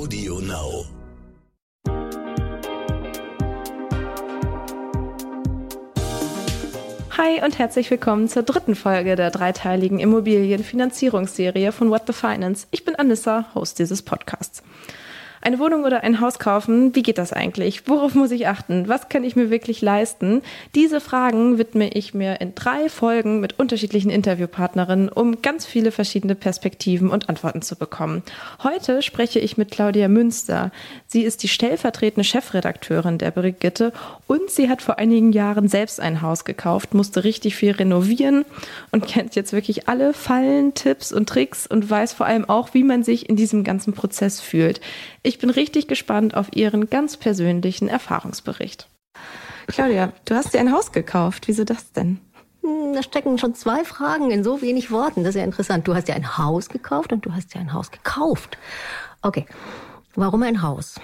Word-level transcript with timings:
Audio 0.00 0.40
Now. 0.40 0.86
Hi 7.18 7.44
und 7.44 7.58
herzlich 7.58 7.90
willkommen 7.90 8.26
zur 8.26 8.42
dritten 8.42 8.76
Folge 8.76 9.14
der 9.14 9.30
dreiteiligen 9.30 9.98
Immobilienfinanzierungsserie 9.98 11.70
von 11.72 11.90
What 11.90 12.04
the 12.06 12.14
Finance. 12.14 12.66
Ich 12.70 12.86
bin 12.86 12.96
Anissa, 12.96 13.44
Host 13.54 13.78
dieses 13.78 14.00
Podcasts. 14.00 14.62
Eine 15.42 15.58
Wohnung 15.58 15.84
oder 15.84 16.02
ein 16.02 16.20
Haus 16.20 16.38
kaufen, 16.38 16.94
wie 16.94 17.02
geht 17.02 17.16
das 17.16 17.32
eigentlich? 17.32 17.88
Worauf 17.88 18.14
muss 18.14 18.30
ich 18.30 18.46
achten? 18.46 18.88
Was 18.88 19.08
kann 19.08 19.24
ich 19.24 19.36
mir 19.36 19.48
wirklich 19.48 19.80
leisten? 19.80 20.42
Diese 20.74 21.00
Fragen 21.00 21.56
widme 21.56 21.88
ich 21.88 22.12
mir 22.12 22.42
in 22.42 22.54
drei 22.54 22.90
Folgen 22.90 23.40
mit 23.40 23.58
unterschiedlichen 23.58 24.10
Interviewpartnerinnen, 24.10 25.08
um 25.08 25.40
ganz 25.40 25.64
viele 25.64 25.92
verschiedene 25.92 26.34
Perspektiven 26.34 27.08
und 27.08 27.30
Antworten 27.30 27.62
zu 27.62 27.76
bekommen. 27.76 28.22
Heute 28.62 29.00
spreche 29.00 29.38
ich 29.38 29.56
mit 29.56 29.70
Claudia 29.70 30.08
Münster. 30.08 30.72
Sie 31.06 31.22
ist 31.22 31.42
die 31.42 31.48
stellvertretende 31.48 32.24
Chefredakteurin 32.24 33.16
der 33.16 33.30
Brigitte 33.30 33.94
und 34.26 34.50
sie 34.50 34.68
hat 34.68 34.82
vor 34.82 34.98
einigen 34.98 35.32
Jahren 35.32 35.68
selbst 35.68 36.00
ein 36.00 36.20
Haus 36.20 36.44
gekauft, 36.44 36.92
musste 36.92 37.24
richtig 37.24 37.56
viel 37.56 37.72
renovieren 37.72 38.44
und 38.90 39.06
kennt 39.06 39.36
jetzt 39.36 39.54
wirklich 39.54 39.88
alle 39.88 40.12
Fallen, 40.12 40.74
Tipps 40.74 41.12
und 41.12 41.30
Tricks 41.30 41.66
und 41.66 41.88
weiß 41.88 42.12
vor 42.12 42.26
allem 42.26 42.46
auch, 42.46 42.74
wie 42.74 42.84
man 42.84 43.04
sich 43.04 43.26
in 43.30 43.36
diesem 43.36 43.64
ganzen 43.64 43.94
Prozess 43.94 44.42
fühlt. 44.42 44.82
Bin 45.38 45.50
richtig 45.50 45.86
gespannt 45.88 46.34
auf 46.34 46.54
Ihren 46.54 46.90
ganz 46.90 47.16
persönlichen 47.16 47.88
Erfahrungsbericht. 47.88 48.88
Claudia, 49.66 50.12
du 50.24 50.34
hast 50.34 50.54
dir 50.54 50.60
ein 50.60 50.72
Haus 50.72 50.92
gekauft. 50.92 51.46
Wieso 51.46 51.64
das 51.64 51.92
denn? 51.92 52.18
Hm, 52.62 52.94
da 52.94 53.02
stecken 53.02 53.38
schon 53.38 53.54
zwei 53.54 53.84
Fragen 53.84 54.30
in 54.30 54.44
so 54.44 54.62
wenig 54.62 54.90
Worten. 54.90 55.24
Das 55.24 55.34
ist 55.34 55.38
ja 55.38 55.44
interessant. 55.44 55.86
Du 55.86 55.94
hast 55.94 56.08
dir 56.08 56.14
ein 56.14 56.38
Haus 56.38 56.68
gekauft 56.68 57.12
und 57.12 57.24
du 57.24 57.32
hast 57.32 57.54
dir 57.54 57.60
ein 57.60 57.72
Haus 57.72 57.90
gekauft. 57.90 58.58
Okay. 59.22 59.46
Warum 60.14 60.42
ein 60.42 60.62
Haus? 60.62 61.00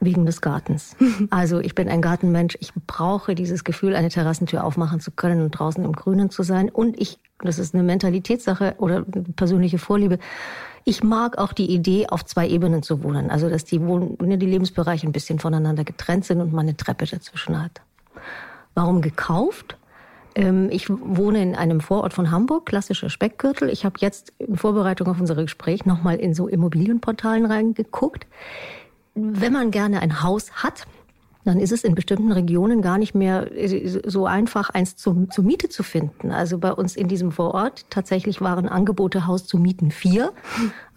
Wegen 0.00 0.24
des 0.24 0.40
Gartens. 0.40 0.96
Also 1.30 1.60
ich 1.60 1.74
bin 1.74 1.88
ein 1.88 2.00
Gartenmensch. 2.00 2.56
Ich 2.60 2.72
brauche 2.86 3.34
dieses 3.34 3.64
Gefühl, 3.64 3.94
eine 3.94 4.08
Terrassentür 4.08 4.64
aufmachen 4.64 5.00
zu 5.00 5.10
können 5.10 5.42
und 5.42 5.50
draußen 5.50 5.84
im 5.84 5.92
Grünen 5.92 6.30
zu 6.30 6.42
sein. 6.42 6.70
Und 6.70 6.98
ich, 6.98 7.18
das 7.40 7.58
ist 7.58 7.74
eine 7.74 7.82
Mentalitätssache 7.82 8.76
oder 8.78 9.04
persönliche 9.36 9.78
Vorliebe. 9.78 10.18
Ich 10.84 11.02
mag 11.02 11.38
auch 11.38 11.52
die 11.52 11.70
Idee, 11.70 12.06
auf 12.08 12.24
zwei 12.24 12.48
Ebenen 12.48 12.82
zu 12.82 13.02
wohnen. 13.02 13.30
Also, 13.30 13.48
dass 13.48 13.64
die, 13.64 13.80
Wohn 13.82 14.16
ne, 14.20 14.38
die 14.38 14.46
Lebensbereiche 14.46 15.06
ein 15.06 15.12
bisschen 15.12 15.38
voneinander 15.38 15.84
getrennt 15.84 16.24
sind 16.24 16.40
und 16.40 16.52
man 16.52 16.66
eine 16.66 16.76
Treppe 16.76 17.06
dazwischen 17.06 17.62
hat. 17.62 17.80
Warum 18.74 19.02
gekauft? 19.02 19.76
Ähm, 20.34 20.68
ich 20.70 20.88
wohne 20.88 21.42
in 21.42 21.54
einem 21.54 21.80
Vorort 21.80 22.14
von 22.14 22.30
Hamburg, 22.30 22.66
klassischer 22.66 23.10
Speckgürtel. 23.10 23.68
Ich 23.68 23.84
habe 23.84 23.96
jetzt 23.98 24.32
in 24.38 24.56
Vorbereitung 24.56 25.08
auf 25.08 25.20
unser 25.20 25.34
Gespräch 25.34 25.84
nochmal 25.84 26.16
in 26.16 26.34
so 26.34 26.48
Immobilienportalen 26.48 27.46
reingeguckt. 27.46 28.26
Wenn 29.14 29.52
man 29.52 29.70
gerne 29.70 30.00
ein 30.00 30.22
Haus 30.22 30.52
hat, 30.52 30.86
dann 31.44 31.58
ist 31.58 31.72
es 31.72 31.84
in 31.84 31.94
bestimmten 31.94 32.32
Regionen 32.32 32.82
gar 32.82 32.98
nicht 32.98 33.14
mehr 33.14 33.50
äh, 33.56 34.00
so 34.06 34.26
einfach, 34.26 34.70
eins 34.70 34.96
zum, 34.96 35.30
zur 35.30 35.44
Miete 35.44 35.68
zu 35.68 35.82
finden. 35.82 36.30
Also 36.30 36.58
bei 36.58 36.72
uns 36.72 36.96
in 36.96 37.08
diesem 37.08 37.32
Vorort 37.32 37.86
tatsächlich 37.90 38.40
waren 38.40 38.68
Angebote 38.68 39.26
Haus 39.26 39.46
zu 39.46 39.58
mieten 39.58 39.90
vier, 39.90 40.32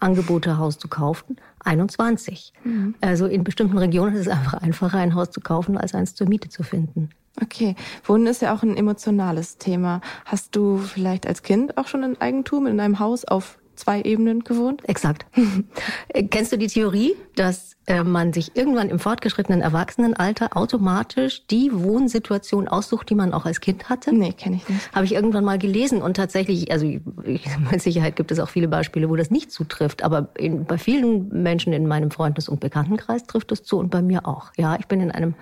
Angebote 0.00 0.58
Haus 0.58 0.78
zu 0.78 0.88
kaufen 0.88 1.36
21. 1.64 2.52
Mhm. 2.62 2.94
Also 3.00 3.26
in 3.26 3.44
bestimmten 3.44 3.78
Regionen 3.78 4.14
ist 4.14 4.22
es 4.22 4.28
einfach 4.28 4.54
einfacher, 4.54 4.98
ein 4.98 5.14
Haus 5.14 5.30
zu 5.30 5.40
kaufen, 5.40 5.76
als 5.76 5.94
eins 5.94 6.14
zur 6.14 6.28
Miete 6.28 6.48
zu 6.48 6.62
finden. 6.62 7.10
Okay, 7.42 7.74
Wohnen 8.04 8.26
ist 8.26 8.42
ja 8.42 8.54
auch 8.54 8.62
ein 8.62 8.76
emotionales 8.76 9.58
Thema. 9.58 10.00
Hast 10.24 10.54
du 10.54 10.78
vielleicht 10.78 11.26
als 11.26 11.42
Kind 11.42 11.76
auch 11.76 11.88
schon 11.88 12.04
ein 12.04 12.20
Eigentum 12.20 12.66
in 12.66 12.78
einem 12.78 13.00
Haus 13.00 13.24
auf 13.24 13.58
zwei 13.76 14.02
Ebenen 14.02 14.44
gewohnt? 14.44 14.88
Exakt. 14.88 15.26
Kennst 16.30 16.52
du 16.52 16.58
die 16.58 16.66
Theorie, 16.66 17.14
dass 17.36 17.76
äh, 17.86 18.02
man 18.02 18.32
sich 18.32 18.56
irgendwann 18.56 18.88
im 18.88 18.98
fortgeschrittenen 18.98 19.60
Erwachsenenalter 19.60 20.56
automatisch 20.56 21.46
die 21.46 21.70
Wohnsituation 21.72 22.68
aussucht, 22.68 23.10
die 23.10 23.14
man 23.14 23.32
auch 23.32 23.44
als 23.44 23.60
Kind 23.60 23.88
hatte? 23.88 24.14
Nee, 24.14 24.32
kenne 24.32 24.56
ich 24.56 24.68
nicht. 24.68 24.94
Habe 24.94 25.04
ich 25.04 25.14
irgendwann 25.14 25.44
mal 25.44 25.58
gelesen 25.58 26.00
und 26.00 26.16
tatsächlich, 26.16 26.70
also 26.70 26.86
mit 27.70 27.82
Sicherheit 27.82 28.16
gibt 28.16 28.30
es 28.30 28.38
auch 28.38 28.48
viele 28.48 28.68
Beispiele, 28.68 29.10
wo 29.10 29.16
das 29.16 29.30
nicht 29.30 29.52
zutrifft, 29.52 30.02
aber 30.02 30.28
in, 30.36 30.64
bei 30.64 30.78
vielen 30.78 31.28
Menschen 31.42 31.72
in 31.72 31.86
meinem 31.86 32.10
Freundes- 32.10 32.48
und 32.48 32.60
Bekanntenkreis 32.60 33.24
trifft 33.24 33.52
es 33.52 33.62
zu 33.62 33.78
und 33.78 33.90
bei 33.90 34.02
mir 34.02 34.26
auch. 34.26 34.52
Ja, 34.56 34.76
ich 34.78 34.86
bin 34.86 35.00
in 35.00 35.10
einem 35.10 35.34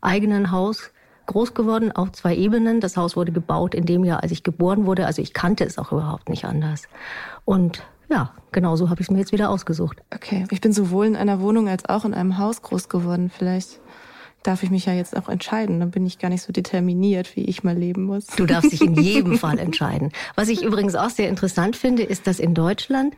eigenen 0.00 0.50
Haus 0.50 0.90
groß 1.26 1.54
geworden 1.54 1.92
auf 1.92 2.12
zwei 2.12 2.36
Ebenen. 2.36 2.80
Das 2.80 2.96
Haus 2.96 3.16
wurde 3.16 3.32
gebaut 3.32 3.74
in 3.74 3.86
dem 3.86 4.04
Jahr, 4.04 4.22
als 4.22 4.32
ich 4.32 4.42
geboren 4.42 4.86
wurde. 4.86 5.06
Also 5.06 5.22
ich 5.22 5.32
kannte 5.32 5.64
es 5.64 5.78
auch 5.78 5.92
überhaupt 5.92 6.28
nicht 6.28 6.44
anders. 6.44 6.84
Und 7.44 7.82
ja, 8.10 8.32
genau 8.50 8.76
so 8.76 8.90
habe 8.90 9.00
ich 9.00 9.06
es 9.06 9.10
mir 9.10 9.18
jetzt 9.18 9.32
wieder 9.32 9.50
ausgesucht. 9.50 10.02
Okay, 10.14 10.44
ich 10.50 10.60
bin 10.60 10.72
sowohl 10.72 11.06
in 11.06 11.16
einer 11.16 11.40
Wohnung 11.40 11.68
als 11.68 11.88
auch 11.88 12.04
in 12.04 12.14
einem 12.14 12.38
Haus 12.38 12.62
groß 12.62 12.88
geworden. 12.88 13.30
Vielleicht 13.30 13.80
darf 14.42 14.62
ich 14.62 14.70
mich 14.70 14.86
ja 14.86 14.92
jetzt 14.92 15.16
auch 15.16 15.28
entscheiden. 15.28 15.80
Dann 15.80 15.90
bin 15.90 16.04
ich 16.04 16.18
gar 16.18 16.28
nicht 16.28 16.42
so 16.42 16.52
determiniert, 16.52 17.36
wie 17.36 17.44
ich 17.44 17.62
mal 17.62 17.76
leben 17.76 18.04
muss. 18.04 18.26
Du 18.26 18.44
darfst 18.44 18.72
dich 18.72 18.82
in 18.82 18.94
jedem 19.00 19.38
Fall 19.38 19.58
entscheiden. 19.58 20.12
Was 20.34 20.48
ich 20.48 20.62
übrigens 20.62 20.94
auch 20.94 21.10
sehr 21.10 21.28
interessant 21.28 21.76
finde, 21.76 22.02
ist, 22.02 22.26
dass 22.26 22.38
in 22.38 22.54
Deutschland 22.54 23.14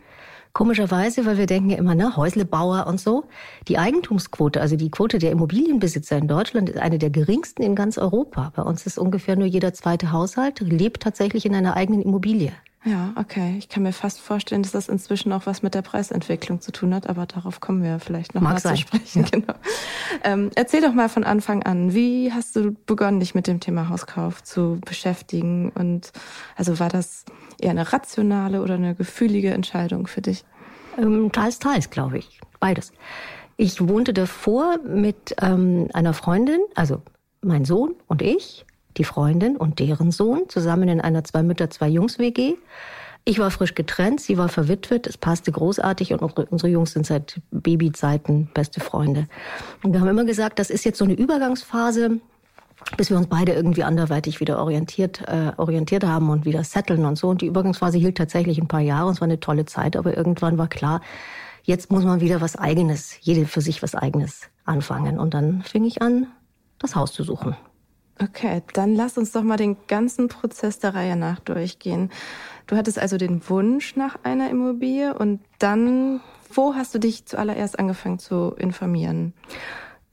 Komischerweise, 0.54 1.26
weil 1.26 1.36
wir 1.36 1.46
denken 1.46 1.70
ja 1.70 1.78
immer, 1.78 1.96
ne, 1.96 2.16
Häuslebauer 2.16 2.86
und 2.86 3.00
so. 3.00 3.24
Die 3.66 3.76
Eigentumsquote, 3.76 4.60
also 4.60 4.76
die 4.76 4.88
Quote 4.88 5.18
der 5.18 5.32
Immobilienbesitzer 5.32 6.16
in 6.16 6.28
Deutschland 6.28 6.68
ist 6.68 6.78
eine 6.78 6.98
der 6.98 7.10
geringsten 7.10 7.64
in 7.64 7.74
ganz 7.74 7.98
Europa. 7.98 8.52
Bei 8.54 8.62
uns 8.62 8.86
ist 8.86 8.96
ungefähr 8.96 9.34
nur 9.34 9.48
jeder 9.48 9.74
zweite 9.74 10.12
Haushalt 10.12 10.60
lebt 10.60 11.02
tatsächlich 11.02 11.44
in 11.44 11.56
einer 11.56 11.76
eigenen 11.76 12.02
Immobilie. 12.02 12.52
Ja, 12.84 13.14
okay. 13.16 13.56
Ich 13.58 13.68
kann 13.68 13.82
mir 13.82 13.92
fast 13.92 14.20
vorstellen, 14.20 14.62
dass 14.62 14.72
das 14.72 14.88
inzwischen 14.88 15.32
auch 15.32 15.46
was 15.46 15.62
mit 15.62 15.74
der 15.74 15.82
Preisentwicklung 15.82 16.60
zu 16.60 16.70
tun 16.70 16.94
hat, 16.94 17.08
aber 17.08 17.24
darauf 17.24 17.60
kommen 17.60 17.82
wir 17.82 17.98
vielleicht 17.98 18.34
noch 18.34 18.42
Mag 18.42 18.54
mal 18.54 18.60
sein. 18.60 18.76
zu 18.76 18.82
sprechen. 18.82 19.24
Ja. 19.24 19.28
Genau. 19.32 19.54
Ähm, 20.22 20.50
erzähl 20.54 20.82
doch 20.82 20.92
mal 20.92 21.08
von 21.08 21.24
Anfang 21.24 21.62
an, 21.64 21.94
wie 21.94 22.30
hast 22.32 22.54
du 22.54 22.76
begonnen, 22.86 23.20
dich 23.20 23.34
mit 23.34 23.46
dem 23.46 23.58
Thema 23.58 23.88
Hauskauf 23.88 24.44
zu 24.44 24.78
beschäftigen? 24.84 25.72
Und 25.74 26.12
also 26.56 26.78
war 26.78 26.90
das 26.90 27.24
eher 27.64 27.70
eine 27.70 27.92
rationale 27.92 28.62
oder 28.62 28.74
eine 28.74 28.94
gefühlige 28.94 29.52
Entscheidung 29.52 30.06
für 30.06 30.20
dich? 30.20 30.44
Ähm, 30.98 31.32
teils, 31.32 31.58
teils, 31.58 31.90
glaube 31.90 32.18
ich. 32.18 32.40
Beides. 32.60 32.92
Ich 33.56 33.86
wohnte 33.88 34.12
davor 34.12 34.78
mit 34.84 35.34
ähm, 35.40 35.88
einer 35.92 36.12
Freundin, 36.12 36.60
also 36.74 37.02
mein 37.40 37.64
Sohn 37.64 37.94
und 38.06 38.22
ich 38.22 38.64
die 38.96 39.04
Freundin 39.04 39.56
und 39.56 39.78
deren 39.78 40.10
Sohn 40.10 40.48
zusammen 40.48 40.88
in 40.88 41.00
einer 41.00 41.24
zwei 41.24 41.42
Mütter, 41.42 41.70
zwei 41.70 41.88
Jungs 41.88 42.18
WG. 42.18 42.54
Ich 43.24 43.38
war 43.38 43.50
frisch 43.50 43.74
getrennt, 43.74 44.20
sie 44.20 44.36
war 44.36 44.48
verwitwet, 44.48 45.06
es 45.06 45.16
passte 45.16 45.50
großartig 45.50 46.12
und 46.12 46.22
unsere 46.22 46.70
Jungs 46.70 46.92
sind 46.92 47.06
seit 47.06 47.40
Babyzeiten 47.50 48.50
beste 48.52 48.80
Freunde. 48.80 49.26
Und 49.82 49.92
wir 49.92 50.00
haben 50.00 50.08
immer 50.08 50.24
gesagt, 50.24 50.58
das 50.58 50.68
ist 50.68 50.84
jetzt 50.84 50.98
so 50.98 51.04
eine 51.04 51.14
Übergangsphase, 51.14 52.20
bis 52.96 53.10
wir 53.10 53.16
uns 53.16 53.28
beide 53.28 53.52
irgendwie 53.52 53.84
anderweitig 53.84 54.40
wieder 54.40 54.58
orientiert, 54.58 55.22
äh, 55.26 55.52
orientiert 55.56 56.04
haben 56.04 56.30
und 56.30 56.44
wieder 56.44 56.64
setteln 56.64 57.04
und 57.04 57.16
so. 57.16 57.28
Und 57.28 57.42
die 57.42 57.46
Übergangsphase 57.46 57.98
hielt 57.98 58.16
tatsächlich 58.16 58.58
ein 58.58 58.68
paar 58.68 58.80
Jahre 58.80 59.06
und 59.06 59.14
es 59.14 59.20
war 59.20 59.26
eine 59.26 59.40
tolle 59.40 59.64
Zeit, 59.64 59.96
aber 59.96 60.16
irgendwann 60.16 60.58
war 60.58 60.68
klar, 60.68 61.00
jetzt 61.62 61.90
muss 61.90 62.04
man 62.04 62.20
wieder 62.20 62.40
was 62.40 62.56
Eigenes, 62.56 63.16
jede 63.20 63.46
für 63.46 63.60
sich 63.60 63.82
was 63.82 63.94
Eigenes 63.94 64.42
anfangen. 64.64 65.18
Und 65.18 65.34
dann 65.34 65.62
fing 65.62 65.84
ich 65.84 66.02
an, 66.02 66.26
das 66.78 66.94
Haus 66.94 67.12
zu 67.12 67.24
suchen. 67.24 67.56
Okay, 68.20 68.62
dann 68.74 68.94
lass 68.94 69.18
uns 69.18 69.32
doch 69.32 69.42
mal 69.42 69.56
den 69.56 69.76
ganzen 69.88 70.28
Prozess 70.28 70.78
der 70.78 70.94
Reihe 70.94 71.16
nach 71.16 71.40
durchgehen. 71.40 72.10
Du 72.66 72.76
hattest 72.76 72.98
also 72.98 73.16
den 73.16 73.48
Wunsch 73.48 73.96
nach 73.96 74.16
einer 74.22 74.50
Immobilie 74.50 75.14
und 75.14 75.40
dann, 75.58 76.20
wo 76.52 76.74
hast 76.74 76.94
du 76.94 76.98
dich 76.98 77.26
zuallererst 77.26 77.78
angefangen 77.78 78.20
zu 78.20 78.54
informieren? 78.56 79.34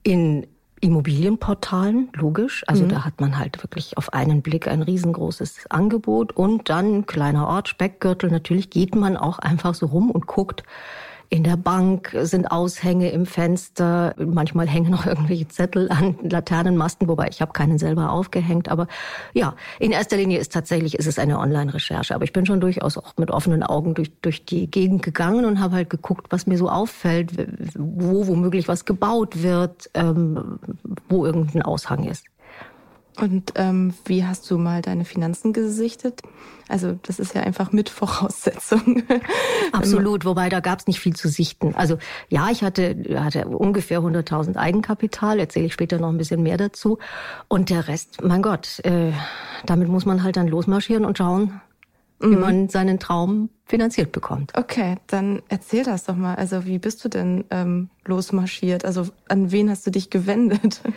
In 0.02 0.48
Immobilienportalen, 0.82 2.08
logisch. 2.12 2.64
Also 2.66 2.84
mhm. 2.84 2.88
da 2.88 3.04
hat 3.04 3.20
man 3.20 3.38
halt 3.38 3.62
wirklich 3.62 3.96
auf 3.96 4.12
einen 4.12 4.42
Blick 4.42 4.66
ein 4.66 4.82
riesengroßes 4.82 5.66
Angebot 5.70 6.32
und 6.32 6.68
dann 6.68 7.06
kleiner 7.06 7.46
Ort, 7.46 7.68
Speckgürtel. 7.68 8.30
Natürlich 8.30 8.68
geht 8.68 8.96
man 8.96 9.16
auch 9.16 9.38
einfach 9.38 9.74
so 9.74 9.86
rum 9.86 10.10
und 10.10 10.26
guckt, 10.26 10.64
in 11.32 11.44
der 11.44 11.56
Bank 11.56 12.14
sind 12.24 12.50
Aushänge 12.50 13.10
im 13.10 13.24
Fenster. 13.24 14.14
Manchmal 14.18 14.68
hängen 14.68 14.90
noch 14.90 15.06
irgendwelche 15.06 15.48
Zettel 15.48 15.90
an 15.90 16.14
Laternenmasten, 16.22 17.08
wobei 17.08 17.28
ich 17.28 17.40
habe 17.40 17.54
keinen 17.54 17.78
selber 17.78 18.10
aufgehängt. 18.10 18.68
Aber 18.68 18.86
ja, 19.32 19.56
in 19.78 19.92
erster 19.92 20.18
Linie 20.18 20.38
ist 20.38 20.52
tatsächlich 20.52 20.98
ist 20.98 21.06
es 21.06 21.18
eine 21.18 21.38
Online-Recherche. 21.38 22.14
Aber 22.14 22.24
ich 22.24 22.34
bin 22.34 22.44
schon 22.44 22.60
durchaus 22.60 22.98
auch 22.98 23.14
mit 23.16 23.30
offenen 23.30 23.62
Augen 23.62 23.94
durch, 23.94 24.12
durch 24.20 24.44
die 24.44 24.70
Gegend 24.70 25.02
gegangen 25.02 25.46
und 25.46 25.58
habe 25.58 25.76
halt 25.76 25.88
geguckt, 25.88 26.26
was 26.28 26.46
mir 26.46 26.58
so 26.58 26.68
auffällt, 26.68 27.32
wo 27.78 28.26
womöglich 28.26 28.68
was 28.68 28.84
gebaut 28.84 29.42
wird, 29.42 29.88
ähm, 29.94 30.58
wo 31.08 31.24
irgendein 31.24 31.62
Aushang 31.62 32.04
ist. 32.04 32.26
Und 33.20 33.52
ähm, 33.56 33.92
wie 34.06 34.24
hast 34.24 34.50
du 34.50 34.56
mal 34.56 34.80
deine 34.80 35.04
Finanzen 35.04 35.52
gesichtet? 35.52 36.22
Also 36.68 36.98
das 37.02 37.18
ist 37.18 37.34
ja 37.34 37.42
einfach 37.42 37.70
mit 37.72 37.90
Voraussetzung. 37.90 39.02
Absolut, 39.72 40.24
wobei 40.24 40.48
da 40.48 40.60
gab 40.60 40.78
es 40.78 40.86
nicht 40.86 41.00
viel 41.00 41.14
zu 41.14 41.28
sichten. 41.28 41.74
Also 41.74 41.98
ja, 42.30 42.48
ich 42.50 42.62
hatte, 42.62 42.96
hatte 43.16 43.46
ungefähr 43.46 44.00
100.000 44.00 44.56
Eigenkapital, 44.56 45.38
erzähle 45.38 45.66
ich 45.66 45.74
später 45.74 45.98
noch 45.98 46.08
ein 46.08 46.16
bisschen 46.16 46.42
mehr 46.42 46.56
dazu. 46.56 46.98
Und 47.48 47.68
der 47.68 47.88
Rest, 47.88 48.22
mein 48.22 48.40
Gott, 48.40 48.78
äh, 48.84 49.12
damit 49.66 49.88
muss 49.88 50.06
man 50.06 50.22
halt 50.22 50.36
dann 50.36 50.48
losmarschieren 50.48 51.04
und 51.04 51.18
schauen, 51.18 51.60
mhm. 52.22 52.30
wie 52.30 52.36
man 52.36 52.68
seinen 52.68 52.98
Traum 52.98 53.50
finanziert 53.64 54.12
bekommt. 54.12 54.52
Okay, 54.56 54.96
dann 55.06 55.42
erzähl 55.48 55.84
das 55.84 56.04
doch 56.04 56.16
mal. 56.16 56.34
Also 56.34 56.66
wie 56.66 56.78
bist 56.78 57.04
du 57.04 57.08
denn 57.08 57.44
ähm, 57.50 57.88
losmarschiert? 58.04 58.84
Also 58.84 59.08
an 59.28 59.50
wen 59.50 59.70
hast 59.70 59.86
du 59.86 59.90
dich 59.90 60.10
gewendet? 60.10 60.80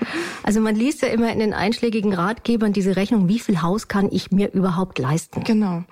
Also 0.44 0.62
man 0.62 0.76
liest 0.76 1.02
ja 1.02 1.08
immer 1.08 1.32
in 1.34 1.40
den 1.40 1.56
einschlägigen 1.56 2.14
Ratgebern 2.14 2.72
diese 2.72 2.96
Rechnung, 2.96 3.28
wie 3.28 3.40
viel 3.40 3.64
Haus 3.64 3.88
kann 3.88 4.10
ich 4.12 4.30
mir 4.30 4.54
überhaupt 4.54 5.00
leisten? 5.00 5.44
Genau. 5.44 5.84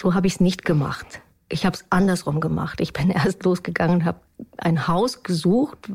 So 0.00 0.14
habe 0.14 0.28
ich 0.28 0.34
es 0.34 0.40
nicht 0.40 0.64
gemacht. 0.64 1.20
Ich 1.48 1.66
habe 1.66 1.74
es 1.74 1.84
andersrum 1.90 2.38
gemacht. 2.38 2.80
Ich 2.80 2.92
bin 2.92 3.10
erst 3.10 3.42
losgegangen 3.42 4.04
habe 4.04 4.20
ein 4.58 4.86
Haus 4.86 5.24
gesucht, 5.24 5.90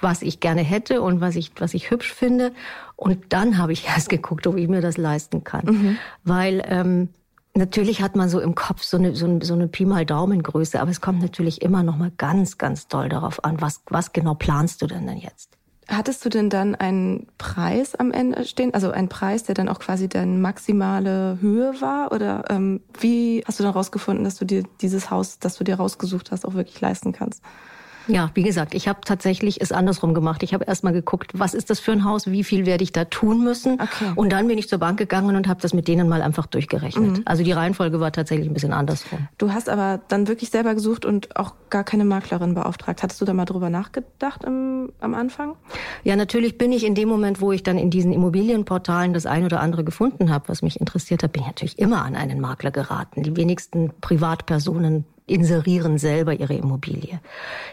was 0.00 0.22
ich 0.22 0.40
gerne 0.40 0.62
hätte 0.62 1.02
und 1.02 1.20
was 1.20 1.36
ich, 1.36 1.52
was 1.58 1.74
ich 1.74 1.90
hübsch 1.90 2.12
finde. 2.12 2.52
Und 2.96 3.32
dann 3.32 3.58
habe 3.58 3.72
ich 3.72 3.86
erst 3.88 4.08
geguckt, 4.08 4.46
ob 4.46 4.56
ich 4.56 4.68
mir 4.68 4.80
das 4.80 4.96
leisten 4.96 5.44
kann. 5.44 5.66
Mhm. 5.66 5.98
Weil 6.24 6.62
ähm, 6.66 7.08
natürlich 7.60 8.02
hat 8.02 8.16
man 8.16 8.28
so 8.28 8.40
im 8.40 8.56
Kopf 8.56 8.82
so 8.82 8.96
eine, 8.96 9.14
so 9.14 9.26
eine, 9.26 9.44
so 9.44 9.54
eine 9.54 9.68
Pi 9.68 9.84
mal 9.84 10.04
Daumengröße, 10.04 10.80
aber 10.80 10.90
es 10.90 11.00
kommt 11.00 11.22
natürlich 11.22 11.62
immer 11.62 11.84
noch 11.84 11.96
mal 11.96 12.10
ganz, 12.16 12.58
ganz 12.58 12.88
doll 12.88 13.08
darauf 13.08 13.44
an, 13.44 13.60
was, 13.60 13.82
was 13.86 14.12
genau 14.12 14.34
planst 14.34 14.82
du 14.82 14.88
denn 14.88 15.06
denn 15.06 15.18
jetzt? 15.18 15.56
Hattest 15.88 16.24
du 16.24 16.28
denn 16.28 16.50
dann 16.50 16.76
einen 16.76 17.26
Preis 17.36 17.96
am 17.96 18.12
Ende 18.12 18.44
stehen? 18.44 18.74
Also 18.74 18.92
einen 18.92 19.08
Preis, 19.08 19.42
der 19.42 19.56
dann 19.56 19.68
auch 19.68 19.80
quasi 19.80 20.08
deine 20.08 20.38
maximale 20.38 21.38
Höhe 21.40 21.80
war? 21.80 22.12
Oder 22.12 22.44
ähm, 22.48 22.80
wie 23.00 23.42
hast 23.44 23.58
du 23.58 23.64
dann 23.64 23.72
rausgefunden, 23.72 24.24
dass 24.24 24.36
du 24.36 24.44
dir 24.44 24.62
dieses 24.80 25.10
Haus, 25.10 25.40
das 25.40 25.56
du 25.56 25.64
dir 25.64 25.76
rausgesucht 25.76 26.30
hast, 26.30 26.46
auch 26.46 26.54
wirklich 26.54 26.80
leisten 26.80 27.12
kannst? 27.12 27.42
Ja, 28.06 28.30
wie 28.34 28.42
gesagt, 28.42 28.74
ich 28.74 28.88
habe 28.88 29.00
tatsächlich 29.04 29.60
es 29.60 29.72
andersrum 29.72 30.14
gemacht. 30.14 30.42
Ich 30.42 30.54
habe 30.54 30.64
erstmal 30.64 30.92
geguckt, 30.92 31.32
was 31.34 31.54
ist 31.54 31.70
das 31.70 31.80
für 31.80 31.92
ein 31.92 32.04
Haus, 32.04 32.30
wie 32.30 32.44
viel 32.44 32.66
werde 32.66 32.84
ich 32.84 32.92
da 32.92 33.04
tun 33.04 33.44
müssen. 33.44 33.74
Okay. 33.74 34.12
Und 34.14 34.32
dann 34.32 34.46
bin 34.48 34.58
ich 34.58 34.68
zur 34.68 34.78
Bank 34.78 34.98
gegangen 34.98 35.36
und 35.36 35.48
habe 35.48 35.60
das 35.60 35.74
mit 35.74 35.88
denen 35.88 36.08
mal 36.08 36.22
einfach 36.22 36.46
durchgerechnet. 36.46 37.18
Mhm. 37.18 37.22
Also 37.24 37.42
die 37.42 37.52
Reihenfolge 37.52 38.00
war 38.00 38.12
tatsächlich 38.12 38.48
ein 38.48 38.54
bisschen 38.54 38.72
andersrum. 38.72 39.28
Du 39.38 39.52
hast 39.52 39.68
aber 39.68 40.00
dann 40.08 40.28
wirklich 40.28 40.50
selber 40.50 40.74
gesucht 40.74 41.04
und 41.04 41.36
auch 41.36 41.54
gar 41.68 41.84
keine 41.84 42.04
Maklerin 42.04 42.54
beauftragt. 42.54 43.02
Hattest 43.02 43.20
du 43.20 43.24
da 43.24 43.32
mal 43.32 43.44
drüber 43.44 43.70
nachgedacht 43.70 44.44
im, 44.44 44.92
am 45.00 45.14
Anfang? 45.14 45.56
Ja, 46.04 46.16
natürlich 46.16 46.58
bin 46.58 46.72
ich 46.72 46.84
in 46.84 46.94
dem 46.94 47.08
Moment, 47.08 47.40
wo 47.40 47.52
ich 47.52 47.62
dann 47.62 47.78
in 47.78 47.90
diesen 47.90 48.12
Immobilienportalen 48.12 49.12
das 49.12 49.26
ein 49.26 49.44
oder 49.44 49.60
andere 49.60 49.84
gefunden 49.84 50.30
habe, 50.30 50.48
was 50.48 50.62
mich 50.62 50.80
interessiert 50.80 51.22
hat, 51.22 51.32
bin 51.32 51.42
ich 51.42 51.48
natürlich 51.48 51.78
immer 51.78 52.04
an 52.04 52.16
einen 52.16 52.40
Makler 52.40 52.70
geraten. 52.70 53.22
Die 53.22 53.36
wenigsten 53.36 53.92
Privatpersonen 54.00 55.04
inserieren 55.30 55.98
selber 55.98 56.34
ihre 56.34 56.54
Immobilie. 56.54 57.20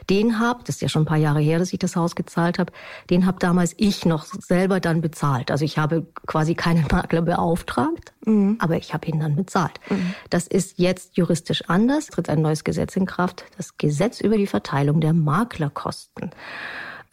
Den 0.09 0.39
hab, 0.39 0.65
das 0.65 0.75
ist 0.75 0.81
ja 0.81 0.89
schon 0.89 1.03
ein 1.03 1.07
paar 1.07 1.17
Jahre 1.17 1.39
her, 1.39 1.59
dass 1.59 1.73
ich 1.73 1.79
das 1.79 1.95
Haus 1.95 2.15
gezahlt 2.15 2.59
habe, 2.59 2.71
den 3.09 3.25
habe 3.25 3.39
damals 3.39 3.73
ich 3.77 4.05
noch 4.05 4.25
selber 4.25 4.79
dann 4.79 5.01
bezahlt. 5.01 5.51
Also 5.51 5.65
ich 5.65 5.77
habe 5.77 6.05
quasi 6.25 6.55
keinen 6.55 6.85
Makler 6.91 7.21
beauftragt, 7.21 8.13
mhm. 8.25 8.57
aber 8.59 8.77
ich 8.77 8.93
habe 8.93 9.07
ihn 9.07 9.19
dann 9.19 9.35
bezahlt. 9.35 9.79
Mhm. 9.89 10.13
Das 10.29 10.47
ist 10.47 10.79
jetzt 10.79 11.17
juristisch 11.17 11.63
anders, 11.67 12.07
tritt 12.07 12.29
ein 12.29 12.41
neues 12.41 12.63
Gesetz 12.63 12.95
in 12.95 13.05
Kraft, 13.05 13.45
das 13.57 13.77
Gesetz 13.77 14.21
über 14.21 14.37
die 14.37 14.47
Verteilung 14.47 15.01
der 15.01 15.13
Maklerkosten. 15.13 16.31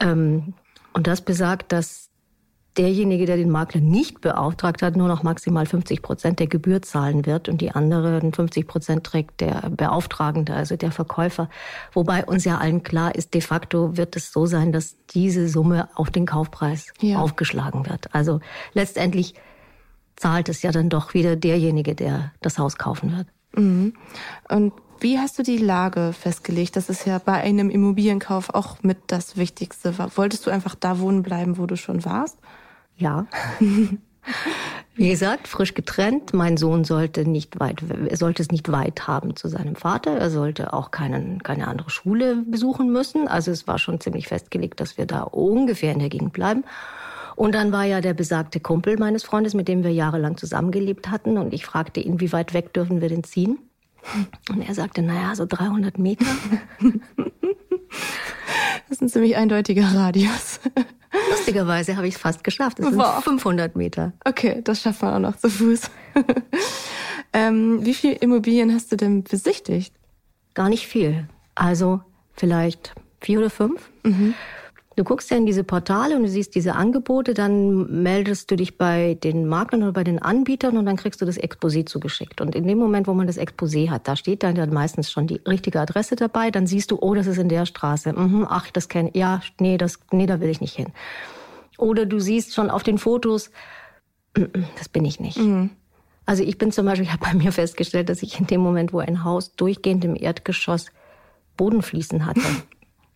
Ähm, 0.00 0.54
und 0.92 1.06
das 1.06 1.22
besagt, 1.22 1.72
dass 1.72 2.10
derjenige, 2.76 3.26
der 3.26 3.36
den 3.36 3.50
Makler 3.50 3.80
nicht 3.80 4.20
beauftragt 4.20 4.82
hat, 4.82 4.96
nur 4.96 5.08
noch 5.08 5.22
maximal 5.22 5.66
50 5.66 6.02
Prozent 6.02 6.40
der 6.40 6.46
Gebühr 6.46 6.82
zahlen 6.82 7.24
wird 7.26 7.48
und 7.48 7.60
die 7.60 7.70
anderen 7.70 8.32
50 8.32 8.66
Prozent 8.66 9.04
trägt 9.04 9.40
der 9.40 9.70
Beauftragende, 9.70 10.54
also 10.54 10.76
der 10.76 10.90
Verkäufer. 10.90 11.48
Wobei 11.92 12.24
uns 12.24 12.44
ja 12.44 12.58
allen 12.58 12.82
klar 12.82 13.14
ist, 13.14 13.34
de 13.34 13.40
facto 13.40 13.96
wird 13.96 14.16
es 14.16 14.32
so 14.32 14.46
sein, 14.46 14.72
dass 14.72 14.96
diese 15.10 15.48
Summe 15.48 15.88
auf 15.94 16.10
den 16.10 16.26
Kaufpreis 16.26 16.92
ja. 17.00 17.18
aufgeschlagen 17.18 17.88
wird. 17.88 18.12
Also 18.14 18.40
letztendlich 18.72 19.34
zahlt 20.16 20.48
es 20.48 20.62
ja 20.62 20.72
dann 20.72 20.88
doch 20.88 21.14
wieder 21.14 21.36
derjenige, 21.36 21.94
der 21.94 22.32
das 22.40 22.58
Haus 22.58 22.76
kaufen 22.76 23.16
wird. 23.16 23.26
Mhm. 23.56 23.94
Und 24.48 24.72
wie 25.00 25.18
hast 25.18 25.38
du 25.38 25.42
die 25.42 25.58
Lage 25.58 26.12
festgelegt? 26.12 26.76
Das 26.76 26.88
ist 26.88 27.06
ja 27.06 27.18
bei 27.18 27.34
einem 27.34 27.70
Immobilienkauf 27.70 28.54
auch 28.54 28.82
mit 28.82 28.98
das 29.08 29.36
Wichtigste. 29.36 29.94
Wolltest 30.16 30.46
du 30.46 30.50
einfach 30.50 30.74
da 30.74 30.98
wohnen 30.98 31.22
bleiben, 31.22 31.58
wo 31.58 31.66
du 31.66 31.76
schon 31.76 32.04
warst? 32.04 32.38
Ja. 32.96 33.26
Wie 34.96 35.08
gesagt, 35.08 35.48
frisch 35.48 35.74
getrennt. 35.74 36.32
Mein 36.32 36.56
Sohn 36.56 36.84
sollte 36.84 37.28
nicht 37.28 37.58
weit, 37.58 37.82
er 38.08 38.16
sollte 38.16 38.42
es 38.42 38.50
nicht 38.50 38.70
weit 38.70 39.08
haben 39.08 39.34
zu 39.34 39.48
seinem 39.48 39.74
Vater. 39.74 40.16
Er 40.16 40.30
sollte 40.30 40.72
auch 40.72 40.92
keinen, 40.92 41.42
keine 41.42 41.66
andere 41.66 41.90
Schule 41.90 42.36
besuchen 42.46 42.92
müssen. 42.92 43.26
Also 43.26 43.50
es 43.50 43.66
war 43.66 43.78
schon 43.78 44.00
ziemlich 44.00 44.28
festgelegt, 44.28 44.78
dass 44.78 44.96
wir 44.96 45.06
da 45.06 45.22
ungefähr 45.22 45.92
in 45.92 45.98
der 45.98 46.10
Gegend 46.10 46.32
bleiben. 46.32 46.64
Und 47.34 47.56
dann 47.56 47.72
war 47.72 47.84
ja 47.84 48.00
der 48.00 48.14
besagte 48.14 48.60
Kumpel 48.60 48.96
meines 48.96 49.24
Freundes, 49.24 49.54
mit 49.54 49.66
dem 49.66 49.82
wir 49.82 49.92
jahrelang 49.92 50.36
zusammengelebt 50.36 51.10
hatten. 51.10 51.38
Und 51.38 51.52
ich 51.52 51.66
fragte 51.66 51.98
ihn, 51.98 52.20
wie 52.20 52.32
weit 52.32 52.54
weg 52.54 52.72
dürfen 52.72 53.00
wir 53.00 53.08
denn 53.08 53.24
ziehen? 53.24 53.58
Und 54.48 54.62
er 54.62 54.74
sagte, 54.74 55.02
naja, 55.02 55.34
so 55.34 55.44
300 55.46 55.98
Meter. 55.98 56.26
Das 58.88 58.98
ist 58.98 59.02
ein 59.02 59.08
ziemlich 59.08 59.36
eindeutiger 59.36 59.86
Radius. 59.94 60.60
Lustigerweise 61.30 61.96
habe 61.96 62.08
ich 62.08 62.14
es 62.14 62.20
fast 62.20 62.44
geschafft. 62.44 62.78
Es 62.80 62.86
sind 62.86 62.98
wow. 62.98 63.22
500 63.22 63.76
Meter. 63.76 64.12
Okay, 64.24 64.60
das 64.64 64.82
schafft 64.82 65.02
man 65.02 65.14
auch 65.14 65.30
noch 65.30 65.36
zu 65.36 65.48
Fuß. 65.48 65.90
ähm, 67.32 67.84
wie 67.84 67.94
viele 67.94 68.14
Immobilien 68.14 68.72
hast 68.72 68.90
du 68.92 68.96
denn 68.96 69.22
besichtigt? 69.24 69.94
Gar 70.54 70.68
nicht 70.68 70.86
viel. 70.86 71.28
Also 71.54 72.00
vielleicht 72.34 72.94
vier 73.20 73.38
oder 73.38 73.50
fünf. 73.50 73.90
Mhm. 74.02 74.34
Du 74.96 75.02
guckst 75.02 75.30
ja 75.30 75.36
in 75.36 75.46
diese 75.46 75.64
Portale 75.64 76.16
und 76.16 76.22
du 76.22 76.28
siehst 76.28 76.54
diese 76.54 76.74
Angebote, 76.74 77.34
dann 77.34 78.02
meldest 78.02 78.50
du 78.50 78.56
dich 78.56 78.78
bei 78.78 79.14
den 79.14 79.46
Maklern 79.46 79.82
oder 79.82 79.92
bei 79.92 80.04
den 80.04 80.20
Anbietern 80.20 80.76
und 80.76 80.86
dann 80.86 80.96
kriegst 80.96 81.20
du 81.20 81.24
das 81.24 81.38
Exposé 81.38 81.84
zugeschickt. 81.84 82.40
Und 82.40 82.54
in 82.54 82.66
dem 82.66 82.78
Moment, 82.78 83.08
wo 83.08 83.14
man 83.14 83.26
das 83.26 83.38
Exposé 83.38 83.90
hat, 83.90 84.06
da 84.06 84.14
steht 84.14 84.44
dann, 84.44 84.54
dann 84.54 84.72
meistens 84.72 85.10
schon 85.10 85.26
die 85.26 85.40
richtige 85.48 85.80
Adresse 85.80 86.14
dabei, 86.14 86.52
dann 86.52 86.68
siehst 86.68 86.92
du, 86.92 86.98
oh, 87.00 87.14
das 87.14 87.26
ist 87.26 87.38
in 87.38 87.48
der 87.48 87.66
Straße. 87.66 88.12
Mhm, 88.12 88.46
ach, 88.48 88.70
das 88.70 88.88
kenne 88.88 89.10
ich. 89.10 89.16
Ja, 89.16 89.40
nee, 89.58 89.78
das, 89.78 89.98
nee, 90.12 90.26
da 90.26 90.40
will 90.40 90.48
ich 90.48 90.60
nicht 90.60 90.76
hin. 90.76 90.92
Oder 91.76 92.06
du 92.06 92.20
siehst 92.20 92.54
schon 92.54 92.70
auf 92.70 92.84
den 92.84 92.98
Fotos, 92.98 93.50
das 94.78 94.88
bin 94.88 95.04
ich 95.04 95.18
nicht. 95.18 95.38
Mhm. 95.38 95.70
Also 96.26 96.42
ich 96.42 96.56
bin 96.56 96.72
zum 96.72 96.86
Beispiel, 96.86 97.04
ich 97.04 97.12
habe 97.12 97.24
bei 97.24 97.34
mir 97.34 97.52
festgestellt, 97.52 98.08
dass 98.08 98.22
ich 98.22 98.38
in 98.40 98.46
dem 98.46 98.60
Moment, 98.60 98.92
wo 98.92 98.98
ein 98.98 99.24
Haus 99.24 99.56
durchgehend 99.56 100.04
im 100.04 100.16
Erdgeschoss 100.16 100.86
Bodenfließen 101.56 102.26
hatte, 102.26 102.40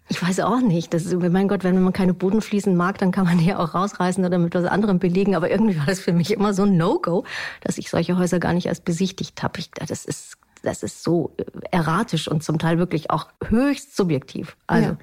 Ich 0.09 0.23
weiß 0.23 0.41
auch 0.41 0.61
nicht. 0.61 0.95
Das 0.95 1.05
ist, 1.05 1.15
mein 1.15 1.49
Gott, 1.49 1.65
wenn 1.65 1.83
man 1.83 1.93
keine 1.93 2.15
Bodenfliesen 2.15 2.77
mag, 2.77 2.99
dann 2.99 3.13
kann 3.13 3.27
man 3.27 3.39
die 3.39 3.55
auch 3.55 3.75
rausreißen 3.75 4.25
oder 4.25 4.39
mit 4.39 4.55
was 4.55 4.65
anderem 4.65 4.99
belegen. 4.99 5.37
Aber 5.37 5.51
irgendwie 5.51 5.79
war 5.79 5.87
das 5.87 6.01
für 6.01 6.13
mich 6.13 6.33
immer 6.33 6.55
so 6.55 6.63
ein 6.63 6.77
No-Go, 6.77 7.25
dass 7.61 7.79
ich 7.79 7.91
solche 7.91 8.17
Häuser 8.17 8.39
gar 8.39 8.55
nicht 8.55 8.67
erst 8.67 8.85
besichtigt 8.85 9.43
habe. 9.43 9.61
Ich, 9.61 9.71
das 9.71 10.05
ist, 10.05 10.39
das 10.63 10.83
ist 10.83 11.03
so 11.03 11.33
erratisch 11.71 12.29
und 12.29 12.43
zum 12.43 12.59
Teil 12.59 12.79
wirklich 12.79 13.11
auch 13.11 13.29
höchst 13.49 13.97
subjektiv. 13.97 14.57
Also. 14.67 14.91
Ja. 14.91 14.97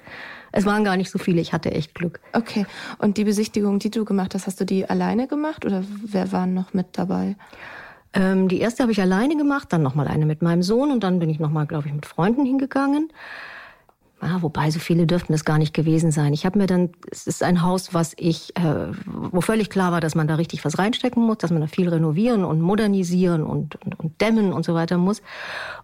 Es 0.52 0.64
waren 0.64 0.84
gar 0.84 0.96
nicht 0.96 1.10
so 1.10 1.18
viele, 1.18 1.42
ich 1.42 1.52
hatte 1.52 1.70
echt 1.70 1.94
Glück. 1.94 2.18
Okay. 2.32 2.64
Und 2.96 3.18
die 3.18 3.24
Besichtigung, 3.24 3.78
die 3.78 3.90
du 3.90 4.06
gemacht 4.06 4.34
hast, 4.34 4.46
hast 4.46 4.58
du 4.58 4.64
die 4.64 4.88
alleine 4.88 5.26
gemacht 5.26 5.66
oder 5.66 5.84
wer 6.02 6.32
war 6.32 6.46
noch 6.46 6.72
mit 6.72 6.86
dabei? 6.92 7.36
Ähm, 8.14 8.48
die 8.48 8.60
erste 8.60 8.82
habe 8.82 8.92
ich 8.92 9.00
alleine 9.02 9.36
gemacht, 9.36 9.70
dann 9.74 9.82
nochmal 9.82 10.08
eine 10.08 10.24
mit 10.24 10.40
meinem 10.40 10.62
Sohn 10.62 10.90
und 10.90 11.04
dann 11.04 11.18
bin 11.18 11.28
ich 11.28 11.38
nochmal, 11.38 11.66
glaube 11.66 11.88
ich, 11.88 11.92
mit 11.92 12.06
Freunden 12.06 12.46
hingegangen. 12.46 13.12
Ja, 14.22 14.40
wobei 14.40 14.70
so 14.70 14.78
viele 14.78 15.06
dürften 15.06 15.34
es 15.34 15.44
gar 15.44 15.58
nicht 15.58 15.74
gewesen 15.74 16.10
sein. 16.10 16.32
Ich 16.32 16.46
habe 16.46 16.58
mir 16.58 16.66
dann, 16.66 16.88
es 17.10 17.26
ist 17.26 17.42
ein 17.42 17.60
Haus, 17.60 17.92
was 17.92 18.14
ich, 18.16 18.56
äh, 18.56 18.88
wo 19.04 19.42
völlig 19.42 19.68
klar 19.68 19.92
war, 19.92 20.00
dass 20.00 20.14
man 20.14 20.26
da 20.26 20.36
richtig 20.36 20.64
was 20.64 20.78
reinstecken 20.78 21.22
muss, 21.22 21.36
dass 21.38 21.50
man 21.50 21.60
da 21.60 21.66
viel 21.66 21.90
renovieren 21.90 22.42
und 22.42 22.62
modernisieren 22.62 23.42
und, 23.42 23.76
und, 23.84 24.00
und 24.00 24.20
dämmen 24.22 24.54
und 24.54 24.64
so 24.64 24.72
weiter 24.72 24.96
muss. 24.96 25.20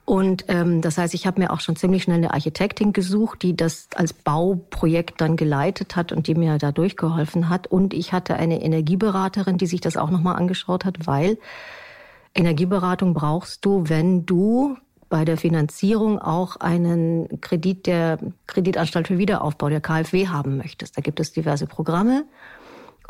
Und 0.07 0.47
ähm, 0.49 0.81
das 0.81 0.97
heißt, 0.97 1.12
ich 1.12 1.27
habe 1.27 1.43
mir 1.43 1.53
auch 1.53 1.61
schon 1.61 1.77
ziemlich 1.77 2.05
schnell 2.05 2.17
eine 2.17 2.33
Architektin 2.33 2.95
gesucht, 2.95 3.43
die 3.43 3.55
das 3.55 3.89
als 3.95 4.15
Bauprojekt 4.15 5.21
dann 5.21 5.37
geleitet 5.37 5.95
hat 5.95 6.11
und 6.11 6.27
die 6.27 6.35
mir 6.35 6.57
da 6.57 6.73
durchgeholfen 6.73 7.51
hat. 7.51 7.67
Und 7.67 7.93
ich 7.93 8.15
hatte 8.15 8.37
eine 8.37 8.62
Energieberaterin, 8.62 9.59
die 9.59 9.67
sich 9.67 9.83
das 9.83 9.99
auch 9.99 10.11
nochmal 10.11 10.37
angeschaut 10.37 10.87
hat, 10.87 11.07
weil 11.07 11.37
Energieberatung 12.35 13.12
brauchst 13.12 13.67
du, 13.67 13.91
wenn 13.91 14.25
du 14.25 14.79
bei 15.12 15.26
der 15.26 15.37
Finanzierung 15.37 16.19
auch 16.19 16.57
einen 16.57 17.42
Kredit 17.42 17.87
der 17.87 18.16
Kreditanstalt 18.47 19.09
für 19.09 19.19
Wiederaufbau, 19.19 19.69
der 19.69 19.83
KfW, 19.83 20.28
haben 20.28 20.57
möchtest. 20.57 20.97
Da 20.97 21.02
gibt 21.02 21.21
es 21.21 21.35
diverse 21.35 21.66
Programme. 21.66 22.25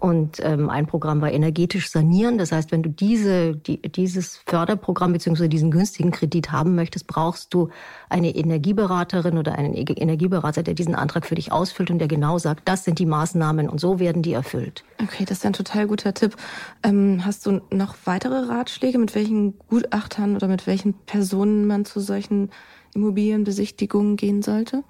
Und 0.03 0.41
ähm, 0.43 0.69
ein 0.69 0.87
Programm 0.87 1.21
war 1.21 1.31
energetisch 1.31 1.89
sanieren. 1.89 2.37
Das 2.37 2.51
heißt, 2.51 2.73
wenn 2.73 2.83
du 2.83 2.91
diese, 2.91 3.55
die, 3.55 3.81
dieses 3.81 4.39
Förderprogramm 4.47 5.13
beziehungsweise 5.13 5.49
diesen 5.49 5.71
günstigen 5.71 6.11
Kredit 6.11 6.51
haben 6.51 6.75
möchtest, 6.75 7.07
brauchst 7.07 7.55
du 7.55 7.69
eine 8.09 8.35
Energieberaterin 8.35 9.39
oder 9.39 9.57
einen 9.57 9.75
Energieberater, 9.75 10.65
der 10.65 10.75
diesen 10.75 10.97
Antrag 10.97 11.25
für 11.25 11.37
dich 11.37 11.53
ausfüllt 11.53 11.93
und 11.93 12.01
der 12.01 12.09
genau 12.09 12.39
sagt, 12.39 12.69
das 12.69 12.83
sind 12.83 12.99
die 12.99 13.07
Maßnahmen 13.07 13.69
und 13.69 13.79
so 13.79 14.01
werden 14.01 14.23
die 14.23 14.33
erfüllt. 14.33 14.83
Okay, 15.01 15.25
das 15.25 15.39
ist 15.39 15.47
ein 15.47 15.53
total 15.53 15.87
guter 15.87 16.13
Tipp. 16.13 16.35
Ähm, 16.83 17.25
hast 17.25 17.47
du 17.47 17.61
noch 17.71 17.95
weitere 18.05 18.49
Ratschläge, 18.49 18.99
mit 18.99 19.15
welchen 19.15 19.57
Gutachtern 19.69 20.35
oder 20.35 20.49
mit 20.49 20.67
welchen 20.67 20.95
Personen 20.95 21.69
man 21.69 21.85
zu 21.85 22.01
solchen 22.01 22.51
Immobilienbesichtigungen 22.93 24.17
gehen 24.17 24.43
sollte? 24.43 24.83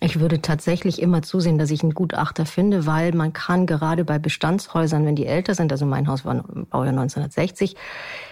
Ich 0.00 0.20
würde 0.20 0.40
tatsächlich 0.40 1.02
immer 1.02 1.22
zusehen, 1.22 1.58
dass 1.58 1.72
ich 1.72 1.82
einen 1.82 1.92
Gutachter 1.92 2.46
finde, 2.46 2.86
weil 2.86 3.12
man 3.12 3.32
kann 3.32 3.66
gerade 3.66 4.04
bei 4.04 4.20
Bestandshäusern, 4.20 5.04
wenn 5.04 5.16
die 5.16 5.26
älter 5.26 5.56
sind, 5.56 5.72
also 5.72 5.86
mein 5.86 6.06
Haus 6.06 6.24
war 6.24 6.36
Baujahr 6.36 6.90
1960, 6.90 7.74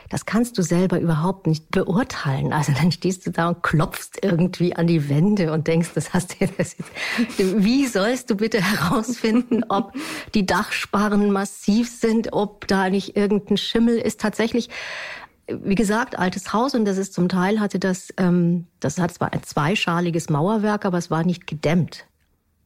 das 0.09 0.25
kannst 0.25 0.57
du 0.59 0.63
selber 0.63 1.01
überhaupt 1.01 1.49
nicht 1.49 1.73
beurteilen. 1.73 2.53
Also 2.53 2.71
dann 2.73 2.93
stehst 2.93 3.27
du 3.27 3.33
da 3.33 3.49
und 3.49 3.65
klopfst 3.65 4.23
irgendwie 4.23 4.77
an 4.77 4.87
die 4.87 5.09
Wände 5.09 5.53
und 5.53 5.67
denkst, 5.67 5.91
das 5.95 6.15
hast 6.15 6.41
du 6.41 6.47
das 6.47 6.77
jetzt. 6.79 6.93
Wie 7.39 7.87
sollst 7.87 8.31
du 8.31 8.37
bitte 8.37 8.61
herausfinden, 8.61 9.65
ob 9.69 9.93
die 10.35 10.47
Dachsparren 10.47 11.33
massiv 11.33 11.91
sind, 11.91 12.33
ob 12.33 12.69
da 12.69 12.89
nicht 12.91 13.17
irgendein 13.17 13.57
Schimmel 13.57 13.99
ist? 13.99 14.21
Tatsächlich 14.21 14.69
wie 15.49 15.75
gesagt, 15.75 16.19
altes 16.19 16.53
Haus 16.53 16.75
und 16.75 16.85
das 16.85 16.99
ist 16.99 17.15
zum 17.15 17.29
Teil 17.29 17.61
hatte 17.61 17.79
das, 17.79 18.13
ähm, 18.17 18.67
das 18.81 18.99
hat 18.99 19.13
zwar 19.13 19.33
ein 19.33 19.43
zweischaliges 19.43 20.29
Mauerwerk, 20.29 20.85
aber 20.85 20.99
es 20.99 21.11
war 21.11 21.25
nicht 21.25 21.47
gedämmt 21.47 22.07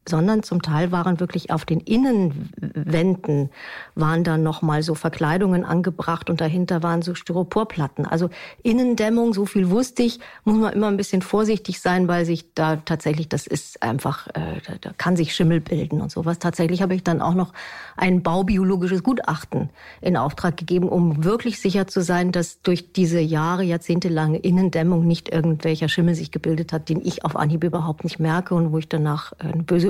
sondern 0.08 0.42
zum 0.42 0.62
Teil 0.62 0.92
waren 0.92 1.20
wirklich 1.20 1.50
auf 1.50 1.64
den 1.64 1.80
Innenwänden 1.80 3.50
waren 3.94 4.24
dann 4.24 4.42
noch 4.42 4.62
mal 4.62 4.82
so 4.82 4.94
Verkleidungen 4.94 5.64
angebracht 5.64 6.30
und 6.30 6.40
dahinter 6.40 6.82
waren 6.82 7.02
so 7.02 7.14
Styroporplatten. 7.14 8.06
Also 8.06 8.30
Innendämmung, 8.62 9.34
so 9.34 9.46
viel 9.46 9.70
wusste 9.70 10.02
ich, 10.02 10.18
muss 10.44 10.56
man 10.56 10.72
immer 10.72 10.88
ein 10.88 10.96
bisschen 10.96 11.22
vorsichtig 11.22 11.80
sein, 11.80 12.08
weil 12.08 12.24
sich 12.24 12.54
da 12.54 12.76
tatsächlich, 12.76 13.28
das 13.28 13.46
ist 13.46 13.82
einfach, 13.82 14.26
äh, 14.28 14.60
da, 14.66 14.74
da 14.80 14.90
kann 14.96 15.16
sich 15.16 15.34
Schimmel 15.34 15.60
bilden 15.60 16.00
und 16.00 16.10
sowas. 16.10 16.38
Tatsächlich 16.38 16.82
habe 16.82 16.94
ich 16.94 17.04
dann 17.04 17.20
auch 17.20 17.34
noch 17.34 17.52
ein 17.96 18.22
baubiologisches 18.22 19.02
Gutachten 19.02 19.68
in 20.00 20.16
Auftrag 20.16 20.56
gegeben, 20.56 20.88
um 20.88 21.24
wirklich 21.24 21.60
sicher 21.60 21.86
zu 21.86 22.00
sein, 22.00 22.32
dass 22.32 22.62
durch 22.62 22.92
diese 22.92 23.20
Jahre, 23.20 23.62
jahrzehntelange 23.64 24.38
Innendämmung 24.38 25.06
nicht 25.06 25.28
irgendwelcher 25.28 25.88
Schimmel 25.88 26.14
sich 26.14 26.30
gebildet 26.30 26.72
hat, 26.72 26.88
den 26.88 27.04
ich 27.04 27.24
auf 27.24 27.36
Anhieb 27.36 27.64
überhaupt 27.64 28.04
nicht 28.04 28.18
merke 28.18 28.54
und 28.54 28.72
wo 28.72 28.78
ich 28.78 28.88
danach 28.88 29.32
äh, 29.32 29.52
eine 29.52 29.62
böse 29.62 29.89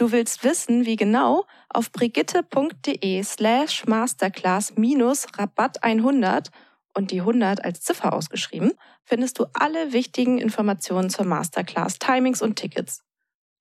Du 0.00 0.12
willst 0.12 0.44
wissen, 0.44 0.86
wie 0.86 0.96
genau? 0.96 1.44
Auf 1.68 1.92
brigitte.de 1.92 3.22
slash 3.22 3.84
masterclass 3.86 4.74
minus 4.78 5.26
Rabatt 5.36 5.84
100 5.84 6.50
und 6.94 7.10
die 7.10 7.20
100 7.20 7.62
als 7.62 7.82
Ziffer 7.82 8.14
ausgeschrieben, 8.14 8.72
findest 9.04 9.38
du 9.38 9.44
alle 9.52 9.92
wichtigen 9.92 10.38
Informationen 10.38 11.10
zur 11.10 11.26
Masterclass, 11.26 11.98
Timings 11.98 12.40
und 12.40 12.56
Tickets. 12.56 13.02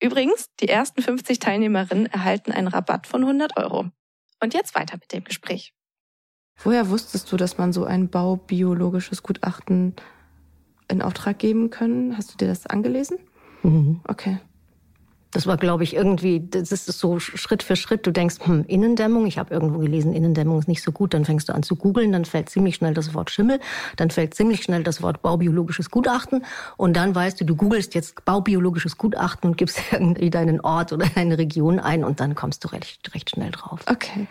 Übrigens, 0.01 0.45
die 0.61 0.69
ersten 0.69 1.01
50 1.01 1.39
Teilnehmerinnen 1.39 2.05
erhalten 2.05 2.53
einen 2.53 2.69
Rabatt 2.69 3.05
von 3.05 3.23
100 3.23 3.57
Euro. 3.57 3.89
Und 4.41 4.53
jetzt 4.53 4.75
weiter 4.75 4.95
mit 4.95 5.11
dem 5.11 5.25
Gespräch. 5.25 5.73
Woher 6.63 6.89
wusstest 6.89 7.29
du, 7.29 7.35
dass 7.35 7.57
man 7.57 7.73
so 7.73 7.83
ein 7.83 8.09
baubiologisches 8.09 9.23
Gutachten 9.23 9.93
in 10.87 11.01
Auftrag 11.01 11.37
geben 11.37 11.69
können? 11.69 12.15
Hast 12.15 12.31
du 12.31 12.37
dir 12.37 12.47
das 12.47 12.65
angelesen? 12.65 13.19
Mhm. 13.61 13.99
Okay. 14.07 14.39
Das 15.31 15.45
war, 15.45 15.57
glaube 15.57 15.83
ich, 15.83 15.95
irgendwie, 15.95 16.39
das 16.49 16.71
ist 16.71 16.85
so 16.87 17.19
Schritt 17.19 17.61
für 17.61 17.75
Schritt. 17.75 18.07
Du 18.07 18.11
denkst, 18.11 18.37
hm, 18.41 18.65
Innendämmung, 18.67 19.27
ich 19.27 19.37
habe 19.37 19.53
irgendwo 19.53 19.77
gelesen, 19.77 20.13
Innendämmung 20.13 20.57
ist 20.57 20.67
nicht 20.67 20.81
so 20.81 20.91
gut. 20.91 21.13
Dann 21.13 21.23
fängst 21.23 21.49
du 21.49 21.53
an 21.53 21.61
zu 21.61 21.75
googeln, 21.75 22.11
dann 22.11 22.25
fällt 22.25 22.49
ziemlich 22.49 22.75
schnell 22.75 22.95
das 22.95 23.13
Wort 23.13 23.29
Schimmel, 23.29 23.59
dann 23.95 24.09
fällt 24.09 24.33
ziemlich 24.33 24.63
schnell 24.63 24.83
das 24.83 25.03
Wort 25.03 25.21
baubiologisches 25.21 25.91
Gutachten 25.91 26.43
und 26.77 26.95
dann 26.95 27.13
weißt 27.13 27.39
du, 27.39 27.45
du 27.45 27.55
googelst 27.55 27.93
jetzt 27.93 28.25
baubiologisches 28.25 28.97
Gutachten 28.97 29.51
und 29.51 29.57
gibst 29.57 29.79
irgendwie 29.91 30.31
deinen 30.31 30.61
Ort 30.61 30.93
oder 30.93 31.05
deine 31.07 31.37
Region 31.37 31.79
ein 31.79 32.03
und 32.03 32.19
dann 32.19 32.33
kommst 32.33 32.63
du 32.63 32.69
recht, 32.69 33.13
recht 33.13 33.29
schnell 33.29 33.51
drauf. 33.51 33.81
Okay. 33.87 34.27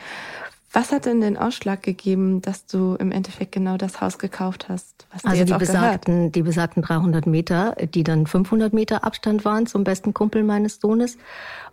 Was 0.73 0.93
hat 0.93 1.07
denn 1.07 1.23
den 1.23 1.39
Ausschlag 1.39 1.83
gegeben, 1.83 2.43
dass 2.43 2.67
du 2.67 2.95
im 2.97 3.11
Endeffekt 3.11 3.53
genau 3.53 3.79
das 3.79 4.03
Haus 4.03 4.19
gekauft 4.19 4.69
hast? 4.69 5.07
Was 5.13 5.25
also 5.25 5.45
die 5.45 5.55
besagten, 5.55 6.31
die 6.31 6.43
besagten 6.43 6.83
300 6.83 7.27
Meter, 7.27 7.75
die 7.95 8.05
dann 8.05 8.27
500 8.27 8.75
Meter 8.75 9.03
Abstand 9.03 9.47
waren 9.47 9.67
zum 9.67 9.85
besten 9.85 10.13
Kumpel 10.13 10.45
meines 10.45 10.79
Sohnes. 10.81 11.17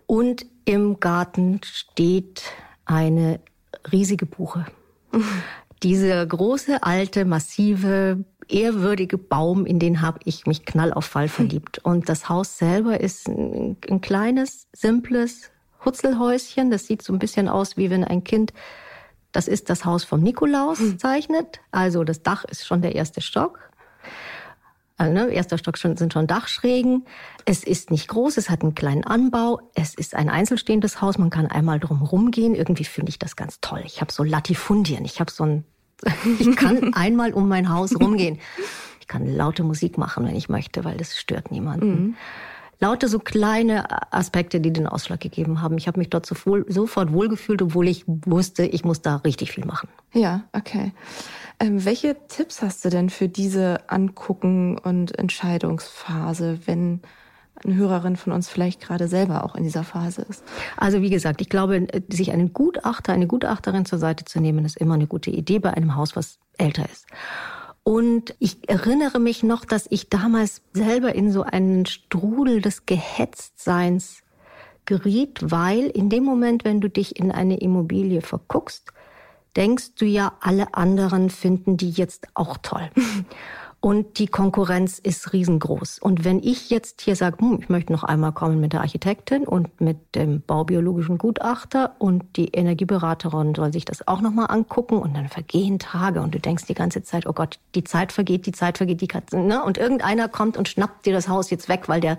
Und 0.06 0.46
im 0.64 1.00
Garten 1.02 1.60
steht 1.64 2.44
eine 2.86 3.42
riesige 3.92 4.26
Buche. 4.26 4.66
Dieser 5.84 6.26
große, 6.26 6.82
alte, 6.82 7.26
massive, 7.26 8.24
ehrwürdige 8.48 9.18
Baum, 9.18 9.66
in 9.66 9.78
den 9.78 10.02
habe 10.02 10.20
ich 10.24 10.48
mich 10.48 10.66
knall 10.66 10.94
auf 10.94 11.06
Fall 11.06 11.28
verliebt. 11.28 11.80
Und 11.80 12.08
das 12.08 12.30
Haus 12.30 12.58
selber 12.58 13.02
ist 13.02 13.28
ein, 13.28 13.76
ein 13.90 14.00
kleines, 14.00 14.68
simples 14.74 15.52
Hutzelhäuschen. 15.84 16.72
Das 16.72 16.88
sieht 16.88 17.02
so 17.02 17.12
ein 17.12 17.20
bisschen 17.20 17.50
aus, 17.50 17.76
wie 17.76 17.90
wenn 17.90 18.06
ein 18.06 18.24
Kind 18.24 18.54
das 19.36 19.48
ist 19.48 19.70
das 19.70 19.84
Haus 19.84 20.04
vom 20.04 20.22
Nikolaus 20.22 20.80
hm. 20.80 21.00
zeichnet. 21.00 21.60
Also 21.72 22.04
das 22.04 22.24
Dach 22.24 22.46
ist 22.46 22.66
schon 22.66 22.82
der 22.82 22.96
erste 22.96 23.22
Stock. 23.22 23.60
Also, 24.98 25.12
ne, 25.12 25.28
erster 25.28 25.58
Stock 25.58 25.78
sind 25.78 26.14
schon 26.14 26.26
Dachschrägen. 26.26 27.06
Es 27.44 27.66
ist 27.66 27.92
nicht 27.92 28.08
groß, 28.08 28.38
es 28.38 28.50
hat 28.50 28.62
einen 28.62 28.76
kleinen 28.76 29.04
Anbau. 29.04 29.60
Es 29.74 29.94
ist 29.94 30.16
ein 30.16 30.30
einzelstehendes 30.30 31.02
Haus, 31.02 31.18
man 31.18 31.30
kann 31.30 31.48
einmal 31.48 31.82
drum 31.82 32.02
rumgehen. 32.02 32.56
Irgendwie 32.56 32.86
finde 32.86 33.10
ich 33.10 33.20
das 33.20 33.36
ganz 33.36 33.60
toll. 33.60 33.82
Ich 33.86 34.00
habe 34.00 34.14
so 34.14 34.24
Latifundien, 34.24 35.04
ich 35.04 35.20
habe 35.20 35.32
so 35.32 35.44
ein, 35.44 35.66
ich 36.40 36.56
kann 36.56 36.94
einmal 36.94 37.34
um 37.34 37.50
mein 37.50 37.68
Haus 37.70 38.00
rumgehen. 38.00 38.40
Ich 39.02 39.08
kann 39.08 39.28
laute 39.28 39.64
Musik 39.64 39.98
machen, 39.98 40.26
wenn 40.26 40.36
ich 40.36 40.48
möchte, 40.48 40.86
weil 40.86 40.96
das 40.96 41.18
stört 41.18 41.52
niemanden. 41.52 41.90
Mhm 41.90 42.16
lauter 42.80 43.08
so 43.08 43.20
kleine 43.20 43.86
Aspekte, 44.14 44.60
die 44.60 44.74
den 44.74 44.88
Ausschlag 44.88 45.20
gegeben 45.20 45.62
haben. 45.62 45.78
Ich 45.78 45.88
habe 45.88 46.00
mich 46.00 46.10
dort 46.10 46.26
sofort 46.26 47.14
wohlgefühlt, 47.14 47.62
obwohl 47.62 47.88
ich 47.88 48.04
wusste, 48.08 48.66
ich 48.66 48.84
muss 48.84 49.02
da 49.02 49.18
richtig 49.18 49.52
viel 49.52 49.66
machen. 49.66 49.90
Ja, 50.14 50.44
okay. 50.54 50.94
Ähm, 51.60 51.86
welche 51.86 52.16
Tipps 52.28 52.62
hast 52.62 52.84
du 52.84 52.90
denn 52.90 53.10
für 53.10 53.30
diese 53.30 53.90
Angucken 53.90 54.78
und 54.78 55.18
Entscheidungsphase, 55.18 56.60
wenn 56.66 57.02
eine 57.64 57.76
Hörerin 57.76 58.18
von 58.18 58.34
uns 58.34 58.50
vielleicht 58.50 58.82
gerade 58.82 59.08
selber 59.08 59.46
auch 59.46 59.56
in 59.56 59.64
dieser 59.64 59.86
Phase 59.86 60.24
ist? 60.24 60.44
Also 60.76 61.02
wie 61.02 61.10
gesagt, 61.10 61.40
ich 61.42 61.50
glaube, 61.50 61.88
sich 62.10 62.32
einen 62.32 62.52
Gutachter, 62.52 63.14
eine 63.14 63.28
Gutachterin 63.28 63.86
zur 63.86 64.00
Seite 64.00 64.26
zu 64.26 64.42
nehmen, 64.42 64.66
ist 64.66 64.78
immer 64.78 64.96
eine 64.96 65.08
gute 65.08 65.32
Idee 65.32 65.60
bei 65.60 65.74
einem 65.74 65.96
Haus, 65.96 66.16
was 66.16 66.40
älter 66.58 66.86
ist. 66.92 67.08
Und 67.88 68.34
ich 68.40 68.68
erinnere 68.68 69.20
mich 69.20 69.44
noch, 69.44 69.64
dass 69.64 69.86
ich 69.92 70.10
damals 70.10 70.64
selber 70.74 71.14
in 71.14 71.32
so 71.32 71.44
einen 71.44 71.86
Strudel 71.86 72.60
des 72.60 72.88
Gehetztseins 72.88 74.24
geriet, 74.86 75.52
weil 75.52 75.86
in 75.92 76.10
dem 76.10 76.24
Moment, 76.24 76.66
wenn 76.66 76.82
du 76.82 76.90
dich 76.90 77.20
in 77.20 77.32
eine 77.32 77.58
Immobilie 77.58 78.22
verguckst, 78.22 78.92
denkst 79.56 79.94
du 80.00 80.06
ja, 80.06 80.34
alle 80.42 80.74
anderen 80.74 81.30
finden 81.30 81.78
die 81.78 81.92
jetzt 81.92 82.28
auch 82.34 82.58
toll. 82.58 82.90
Und 83.86 84.18
die 84.18 84.26
Konkurrenz 84.26 84.98
ist 84.98 85.32
riesengroß. 85.32 86.00
Und 86.00 86.26
wenn 86.26 86.40
ich 86.40 86.72
jetzt 86.72 87.02
hier 87.02 87.16
sage, 87.16 87.38
hm, 87.38 87.60
ich 87.62 87.70
möchte 87.70 87.94
noch 87.94 88.04
einmal 88.04 88.32
kommen 88.32 88.60
mit 88.60 88.74
der 88.74 88.82
Architektin 88.82 89.44
und 89.44 89.80
mit 89.80 90.16
dem 90.16 90.42
baubiologischen 90.42 91.20
Gutachter 91.20 91.96
und 92.00 92.24
die 92.36 92.48
Energieberaterin 92.48 93.54
soll 93.54 93.72
sich 93.72 93.86
das 93.86 94.08
auch 94.08 94.22
nochmal 94.22 94.48
angucken 94.50 94.98
und 94.98 95.16
dann 95.16 95.30
vergehen 95.30 95.78
Tage 95.78 96.22
und 96.22 96.34
du 96.34 96.40
denkst 96.40 96.66
die 96.66 96.74
ganze 96.74 97.04
Zeit, 97.04 97.28
oh 97.28 97.34
Gott, 97.34 97.60
die 97.76 97.84
Zeit 97.84 98.12
vergeht, 98.12 98.48
die 98.48 98.54
Zeit 98.54 98.80
vergeht, 98.80 99.02
die 99.02 99.08
Katze, 99.08 99.38
ne? 99.38 99.64
Und 99.64 99.78
irgendeiner 99.78 100.30
kommt 100.30 100.58
und 100.58 100.68
schnappt 100.68 101.06
dir 101.06 101.14
das 101.14 101.28
Haus 101.28 101.52
jetzt 101.52 101.70
weg, 101.70 101.88
weil 101.88 102.02
der 102.02 102.18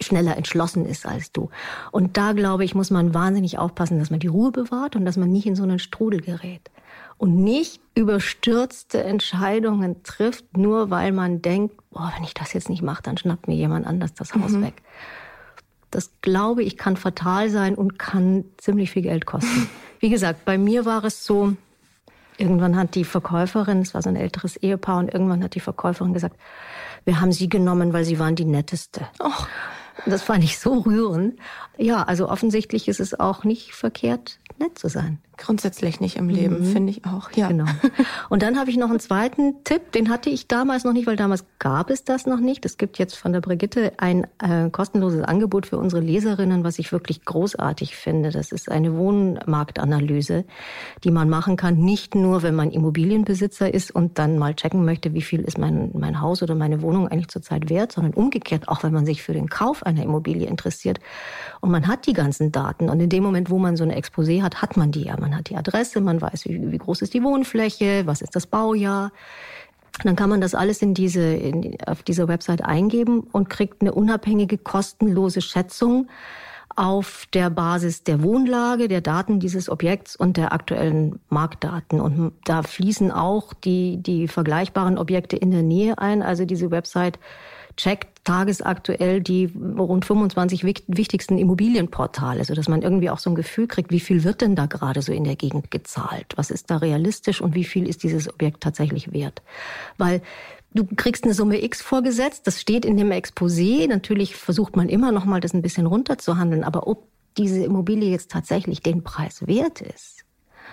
schneller 0.00 0.36
entschlossen 0.36 0.86
ist 0.86 1.06
als 1.06 1.32
du. 1.32 1.50
Und 1.90 2.16
da 2.16 2.34
glaube 2.34 2.64
ich, 2.64 2.76
muss 2.76 2.92
man 2.92 3.14
wahnsinnig 3.14 3.58
aufpassen, 3.58 3.98
dass 3.98 4.10
man 4.10 4.20
die 4.20 4.28
Ruhe 4.28 4.52
bewahrt 4.52 4.94
und 4.94 5.04
dass 5.04 5.16
man 5.16 5.32
nicht 5.32 5.46
in 5.48 5.56
so 5.56 5.64
einen 5.64 5.80
Strudel 5.80 6.20
gerät 6.20 6.70
und 7.18 7.36
nicht 7.36 7.80
überstürzte 7.94 9.02
Entscheidungen 9.02 10.02
trifft, 10.02 10.56
nur 10.56 10.90
weil 10.90 11.12
man 11.12 11.42
denkt, 11.42 11.76
boah, 11.90 12.12
wenn 12.16 12.24
ich 12.24 12.34
das 12.34 12.52
jetzt 12.52 12.70
nicht 12.70 12.82
mache, 12.82 13.02
dann 13.02 13.18
schnappt 13.18 13.48
mir 13.48 13.56
jemand 13.56 13.86
anders 13.86 14.14
das 14.14 14.34
Haus 14.34 14.52
mhm. 14.52 14.62
weg. 14.62 14.74
Das 15.90 16.10
glaube 16.22 16.62
ich 16.62 16.76
kann 16.76 16.96
fatal 16.96 17.50
sein 17.50 17.74
und 17.74 17.98
kann 17.98 18.44
ziemlich 18.56 18.90
viel 18.90 19.02
Geld 19.02 19.26
kosten. 19.26 19.68
Wie 20.00 20.10
gesagt, 20.10 20.44
bei 20.44 20.58
mir 20.58 20.84
war 20.84 21.04
es 21.04 21.24
so, 21.24 21.54
Irgendwann 22.38 22.76
hat 22.76 22.94
die 22.94 23.04
Verkäuferin, 23.04 23.80
es 23.80 23.94
war 23.94 24.02
so 24.02 24.08
ein 24.08 24.16
älteres 24.16 24.56
Ehepaar, 24.56 24.98
und 24.98 25.12
irgendwann 25.12 25.42
hat 25.42 25.56
die 25.56 25.60
Verkäuferin 25.60 26.14
gesagt, 26.14 26.36
wir 27.04 27.20
haben 27.20 27.32
sie 27.32 27.48
genommen, 27.48 27.92
weil 27.92 28.04
sie 28.04 28.20
waren 28.20 28.36
die 28.36 28.44
netteste. 28.44 29.08
Oh. 29.18 29.32
Das 30.06 30.22
fand 30.22 30.44
ich 30.44 30.60
so 30.60 30.78
rührend. 30.78 31.40
Ja, 31.76 32.04
also 32.04 32.28
offensichtlich 32.28 32.86
ist 32.86 33.00
es 33.00 33.18
auch 33.18 33.42
nicht 33.42 33.74
verkehrt, 33.74 34.38
nett 34.58 34.78
zu 34.78 34.88
sein. 34.88 35.18
Grundsätzlich 35.38 36.00
nicht 36.00 36.16
im 36.16 36.28
Leben, 36.28 36.60
mhm. 36.60 36.72
finde 36.72 36.90
ich 36.90 37.04
auch. 37.04 37.30
Ja. 37.32 37.48
Genau. 37.48 37.64
Und 38.28 38.42
dann 38.42 38.58
habe 38.58 38.70
ich 38.70 38.76
noch 38.76 38.90
einen 38.90 39.00
zweiten 39.00 39.64
Tipp, 39.64 39.92
den 39.92 40.10
hatte 40.10 40.30
ich 40.30 40.48
damals 40.48 40.84
noch 40.84 40.92
nicht, 40.92 41.06
weil 41.06 41.16
damals 41.16 41.44
gab 41.58 41.90
es 41.90 42.04
das 42.04 42.26
noch 42.26 42.40
nicht. 42.40 42.64
Es 42.64 42.76
gibt 42.76 42.98
jetzt 42.98 43.16
von 43.16 43.32
der 43.32 43.40
Brigitte 43.40 43.92
ein 43.98 44.26
äh, 44.42 44.68
kostenloses 44.70 45.22
Angebot 45.22 45.66
für 45.66 45.78
unsere 45.78 46.02
Leserinnen, 46.02 46.64
was 46.64 46.78
ich 46.78 46.92
wirklich 46.92 47.24
großartig 47.24 47.96
finde. 47.96 48.30
Das 48.30 48.52
ist 48.52 48.70
eine 48.70 48.96
Wohnmarktanalyse, 48.96 50.44
die 51.04 51.10
man 51.10 51.28
machen 51.28 51.56
kann, 51.56 51.76
nicht 51.76 52.14
nur, 52.14 52.42
wenn 52.42 52.54
man 52.54 52.70
Immobilienbesitzer 52.70 53.72
ist 53.72 53.92
und 53.92 54.18
dann 54.18 54.38
mal 54.38 54.54
checken 54.54 54.84
möchte, 54.84 55.14
wie 55.14 55.22
viel 55.22 55.40
ist 55.40 55.56
mein, 55.56 55.90
mein 55.94 56.20
Haus 56.20 56.42
oder 56.42 56.54
meine 56.54 56.82
Wohnung 56.82 57.08
eigentlich 57.08 57.28
zurzeit 57.28 57.70
wert, 57.70 57.92
sondern 57.92 58.12
umgekehrt 58.14 58.68
auch, 58.68 58.82
wenn 58.82 58.92
man 58.92 59.06
sich 59.06 59.22
für 59.22 59.32
den 59.32 59.48
Kauf 59.48 59.84
einer 59.84 60.02
Immobilie 60.02 60.48
interessiert 60.48 60.98
und 61.60 61.70
man 61.70 61.86
hat 61.86 62.06
die 62.06 62.12
ganzen 62.12 62.50
Daten 62.50 62.90
und 62.90 62.98
in 62.98 63.08
dem 63.08 63.22
Moment, 63.22 63.50
wo 63.50 63.58
man 63.58 63.76
so 63.76 63.84
eine 63.84 63.96
Exposé 63.96 64.42
hat, 64.42 64.60
hat 64.62 64.76
man 64.76 64.90
die 64.90 65.08
ja. 65.08 65.16
Man 65.18 65.27
hat 65.36 65.50
die 65.50 65.56
Adresse, 65.56 66.00
man 66.00 66.20
weiß, 66.20 66.46
wie, 66.46 66.70
wie 66.70 66.78
groß 66.78 67.02
ist 67.02 67.14
die 67.14 67.22
Wohnfläche, 67.22 68.06
was 68.06 68.22
ist 68.22 68.36
das 68.36 68.46
Baujahr. 68.46 69.12
Dann 70.04 70.16
kann 70.16 70.30
man 70.30 70.40
das 70.40 70.54
alles 70.54 70.82
in 70.82 70.94
diese, 70.94 71.22
in, 71.22 71.76
auf 71.86 72.02
dieser 72.02 72.28
Website 72.28 72.64
eingeben 72.64 73.20
und 73.20 73.50
kriegt 73.50 73.80
eine 73.80 73.92
unabhängige, 73.92 74.58
kostenlose 74.58 75.40
Schätzung 75.40 76.08
auf 76.76 77.26
der 77.32 77.50
Basis 77.50 78.04
der 78.04 78.22
Wohnlage, 78.22 78.86
der 78.86 79.00
Daten 79.00 79.40
dieses 79.40 79.68
Objekts 79.68 80.14
und 80.14 80.36
der 80.36 80.52
aktuellen 80.52 81.18
Marktdaten. 81.28 82.00
Und 82.00 82.32
da 82.44 82.62
fließen 82.62 83.10
auch 83.10 83.52
die, 83.52 83.96
die 83.96 84.28
vergleichbaren 84.28 84.96
Objekte 84.96 85.36
in 85.36 85.50
der 85.50 85.64
Nähe 85.64 85.98
ein. 85.98 86.22
Also 86.22 86.44
diese 86.44 86.70
Website 86.70 87.18
checkt 87.76 88.17
tagesaktuell 88.28 89.22
die 89.22 89.50
rund 89.56 90.04
25 90.04 90.62
wichtigsten 90.62 91.38
Immobilienportale, 91.38 92.44
so 92.44 92.54
dass 92.54 92.68
man 92.68 92.82
irgendwie 92.82 93.08
auch 93.08 93.18
so 93.18 93.30
ein 93.30 93.34
Gefühl 93.34 93.66
kriegt, 93.66 93.90
wie 93.90 94.00
viel 94.00 94.22
wird 94.22 94.42
denn 94.42 94.54
da 94.54 94.66
gerade 94.66 95.00
so 95.00 95.12
in 95.12 95.24
der 95.24 95.34
Gegend 95.34 95.70
gezahlt? 95.70 96.34
Was 96.36 96.50
ist 96.50 96.70
da 96.70 96.76
realistisch 96.76 97.40
und 97.40 97.54
wie 97.54 97.64
viel 97.64 97.88
ist 97.88 98.02
dieses 98.02 98.28
Objekt 98.28 98.62
tatsächlich 98.62 99.12
wert? 99.12 99.42
Weil 99.96 100.20
Du 100.74 100.84
kriegst 100.84 101.24
eine 101.24 101.32
Summe 101.32 101.64
X 101.64 101.80
vorgesetzt, 101.80 102.46
das 102.46 102.60
steht 102.60 102.84
in 102.84 102.98
dem 102.98 103.10
Exposé. 103.10 103.88
Natürlich 103.88 104.36
versucht 104.36 104.76
man 104.76 104.90
immer 104.90 105.12
noch 105.12 105.24
mal 105.24 105.40
das 105.40 105.54
ein 105.54 105.62
bisschen 105.62 105.86
runterzuhandeln, 105.86 106.62
aber 106.62 106.86
ob 106.86 107.08
diese 107.38 107.64
Immobilie 107.64 108.10
jetzt 108.10 108.30
tatsächlich 108.30 108.82
den 108.82 109.02
Preis 109.02 109.46
wert 109.46 109.80
ist, 109.80 110.26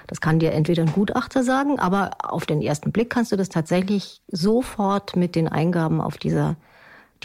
das 0.08 0.20
kann 0.20 0.40
dir 0.40 0.52
entweder 0.52 0.84
ein 0.84 0.92
Gutachter 0.92 1.46
sagen, 1.46 1.80
aber 1.80 2.12
auf 2.20 2.46
den 2.46 2.62
ersten 2.62 2.92
Blick 2.92 3.10
kannst 3.10 3.32
du 3.32 3.38
das 3.38 3.48
tatsächlich 3.48 4.22
sofort 4.28 5.16
mit 5.16 5.34
den 5.34 5.48
Eingaben 5.48 6.02
auf 6.02 6.18
dieser 6.18 6.58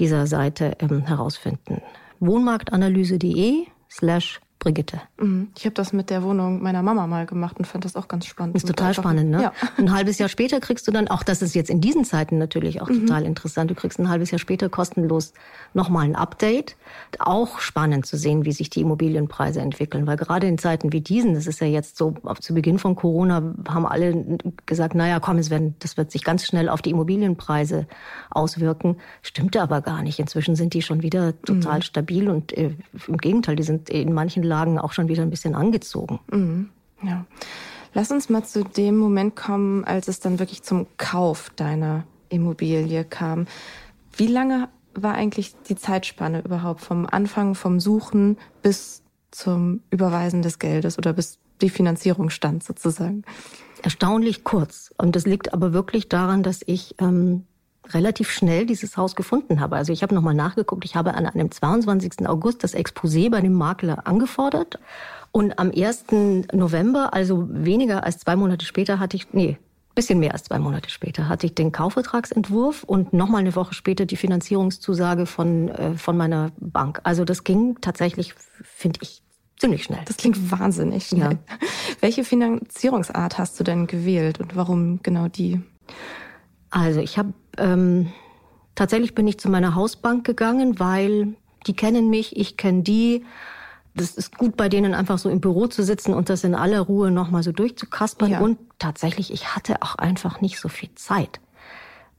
dieser 0.00 0.26
Seite 0.26 0.76
ähm, 0.80 1.07
herausfinden. 1.07 1.80
Wohnmarktanalyse.de 2.19 3.66
slash 3.88 4.40
Brigitte. 4.60 5.00
Mhm. 5.18 5.48
Ich 5.56 5.64
habe 5.64 5.74
das 5.74 5.94
mit 5.94 6.10
der 6.10 6.22
Wohnung 6.22 6.62
meiner 6.62 6.82
Mama 6.82 7.06
mal 7.06 7.24
gemacht 7.24 7.58
und 7.58 7.64
fand 7.64 7.86
das 7.86 7.96
auch 7.96 8.08
ganz 8.08 8.26
spannend. 8.26 8.54
Ist 8.54 8.68
total 8.68 8.92
spannend, 8.92 9.30
ne? 9.30 9.42
Ja. 9.42 9.52
Ein 9.78 9.90
halbes 9.90 10.18
Jahr 10.18 10.28
später 10.28 10.60
kriegst 10.60 10.86
du 10.86 10.92
dann, 10.92 11.08
auch 11.08 11.22
das 11.22 11.40
ist 11.40 11.54
jetzt 11.54 11.70
in 11.70 11.80
diesen 11.80 12.04
Zeiten 12.04 12.36
natürlich 12.36 12.82
auch 12.82 12.88
mhm. 12.90 13.06
total 13.06 13.24
interessant, 13.24 13.70
du 13.70 13.74
kriegst 13.74 13.98
ein 13.98 14.10
halbes 14.10 14.30
Jahr 14.30 14.38
später 14.38 14.68
kostenlos 14.68 15.32
nochmal 15.72 16.04
ein 16.04 16.14
Update. 16.14 16.76
Auch 17.18 17.58
spannend 17.58 18.04
zu 18.04 18.18
sehen, 18.18 18.44
wie 18.44 18.52
sich 18.52 18.68
die 18.68 18.82
Immobilienpreise 18.82 19.62
entwickeln, 19.62 20.06
weil 20.06 20.18
gerade 20.18 20.46
in 20.46 20.58
Zeiten 20.58 20.92
wie 20.92 21.00
diesen, 21.00 21.32
das 21.32 21.46
ist 21.46 21.60
ja 21.60 21.66
jetzt 21.66 21.96
so, 21.96 22.14
zu 22.38 22.52
Beginn 22.52 22.78
von 22.78 22.96
Corona 22.96 23.54
haben 23.66 23.86
alle 23.86 24.38
gesagt, 24.66 24.94
naja, 24.94 25.20
komm, 25.20 25.38
es 25.38 25.48
werden, 25.48 25.74
das 25.78 25.96
wird 25.96 26.10
sich 26.10 26.22
ganz 26.22 26.44
schnell 26.44 26.68
auf 26.68 26.82
die 26.82 26.90
Immobilienpreise 26.90 27.86
auswirken. 28.30 28.98
Stimmte 29.22 29.62
aber 29.62 29.80
gar 29.80 30.02
nicht. 30.02 30.18
Inzwischen 30.18 30.54
sind 30.54 30.74
die 30.74 30.82
schon 30.82 31.02
wieder 31.02 31.40
total 31.40 31.76
mhm. 31.76 31.82
stabil 31.82 32.28
und 32.28 32.52
äh, 32.52 32.74
im 33.06 33.16
Gegenteil, 33.16 33.56
die 33.56 33.62
sind 33.62 33.88
in 33.88 34.12
manchen 34.12 34.50
Lagen 34.50 34.78
auch 34.78 34.92
schon 34.92 35.09
wieder 35.09 35.23
ein 35.23 35.30
bisschen 35.30 35.54
angezogen. 35.54 36.21
Mhm. 36.30 36.69
Ja. 37.02 37.25
Lass 37.95 38.11
uns 38.11 38.28
mal 38.28 38.45
zu 38.45 38.62
dem 38.64 38.99
Moment 38.99 39.35
kommen, 39.35 39.85
als 39.85 40.09
es 40.09 40.21
dann 40.21 40.38
wirklich 40.38 40.62
zum 40.62 40.87
Kauf 40.97 41.50
deiner 41.57 42.04
Immobilie 42.28 43.04
kam. 43.04 43.47
Wie 44.17 44.26
lange 44.26 44.69
war 44.95 45.15
eigentlich 45.15 45.54
die 45.69 45.76
Zeitspanne 45.76 46.43
überhaupt 46.43 46.80
vom 46.80 47.06
Anfang, 47.06 47.54
vom 47.54 47.80
Suchen 47.80 48.36
bis 48.63 49.02
zum 49.30 49.82
Überweisen 49.91 50.43
des 50.43 50.58
Geldes 50.58 50.99
oder 50.99 51.13
bis 51.13 51.39
die 51.60 51.71
Finanzierung 51.71 52.30
stand 52.30 52.65
sozusagen? 52.65 53.25
Erstaunlich 53.82 54.45
kurz. 54.45 54.93
Und 54.99 55.17
das 55.17 55.26
liegt 55.26 55.52
aber 55.52 55.73
wirklich 55.73 56.08
daran, 56.08 56.43
dass 56.43 56.60
ich 56.67 56.95
ähm, 56.99 57.45
relativ 57.94 58.30
schnell 58.30 58.66
dieses 58.66 58.96
Haus 58.96 59.16
gefunden 59.16 59.60
habe. 59.60 59.76
Also 59.76 59.92
ich 59.92 60.02
habe 60.02 60.14
nochmal 60.14 60.34
nachgeguckt. 60.34 60.84
Ich 60.84 60.96
habe 60.96 61.14
an 61.14 61.26
einem 61.26 61.50
22. 61.50 62.28
August 62.28 62.64
das 62.64 62.74
Exposé 62.74 63.30
bei 63.30 63.40
dem 63.40 63.54
Makler 63.54 64.06
angefordert. 64.06 64.78
Und 65.32 65.58
am 65.58 65.70
1. 65.70 66.06
November, 66.52 67.14
also 67.14 67.46
weniger 67.50 68.04
als 68.04 68.18
zwei 68.18 68.36
Monate 68.36 68.64
später, 68.64 68.98
hatte 68.98 69.16
ich, 69.16 69.32
nee, 69.32 69.58
bisschen 69.94 70.18
mehr 70.18 70.32
als 70.32 70.44
zwei 70.44 70.58
Monate 70.58 70.90
später, 70.90 71.28
hatte 71.28 71.46
ich 71.46 71.54
den 71.54 71.72
Kaufvertragsentwurf 71.72 72.84
und 72.84 73.12
nochmal 73.12 73.40
eine 73.40 73.54
Woche 73.54 73.74
später 73.74 74.06
die 74.06 74.16
Finanzierungszusage 74.16 75.26
von, 75.26 75.68
äh, 75.68 75.96
von 75.96 76.16
meiner 76.16 76.52
Bank. 76.58 77.00
Also 77.02 77.24
das 77.24 77.44
ging 77.44 77.76
tatsächlich, 77.80 78.34
finde 78.62 79.00
ich, 79.02 79.22
ziemlich 79.58 79.84
schnell. 79.84 80.00
Das 80.06 80.16
klingt 80.16 80.50
wahnsinnig 80.50 81.06
schnell. 81.06 81.32
Ja. 81.32 81.56
Welche 82.00 82.24
Finanzierungsart 82.24 83.38
hast 83.38 83.60
du 83.60 83.64
denn 83.64 83.86
gewählt 83.86 84.40
und 84.40 84.56
warum 84.56 85.02
genau 85.02 85.28
die? 85.28 85.60
Also 86.71 87.00
ich 87.00 87.19
habe 87.19 87.33
ähm, 87.59 88.13
tatsächlich 88.75 89.15
bin 89.15 89.26
ich 89.26 89.39
zu 89.39 89.50
meiner 89.50 89.75
Hausbank 89.75 90.25
gegangen, 90.25 90.78
weil 90.78 91.35
die 91.67 91.75
kennen 91.75 92.09
mich, 92.09 92.37
ich 92.37 92.56
kenne 92.56 92.83
die. 92.83 93.25
Das 93.95 94.13
ist 94.13 94.39
gut 94.39 94.56
bei 94.56 94.69
denen 94.69 94.95
einfach 94.95 95.19
so 95.19 95.28
im 95.28 95.41
Büro 95.41 95.67
zu 95.67 95.83
sitzen 95.83 96.15
und 96.15 96.28
das 96.28 96.45
in 96.45 96.54
aller 96.54 96.80
Ruhe 96.80 97.11
nochmal 97.11 97.43
so 97.43 97.50
durchzukaspern. 97.52 98.30
Ja. 98.30 98.41
Und 98.41 98.59
tatsächlich, 98.78 99.33
ich 99.33 99.56
hatte 99.56 99.83
auch 99.83 99.97
einfach 99.97 100.41
nicht 100.41 100.61
so 100.61 100.69
viel 100.69 100.91
Zeit. 100.95 101.41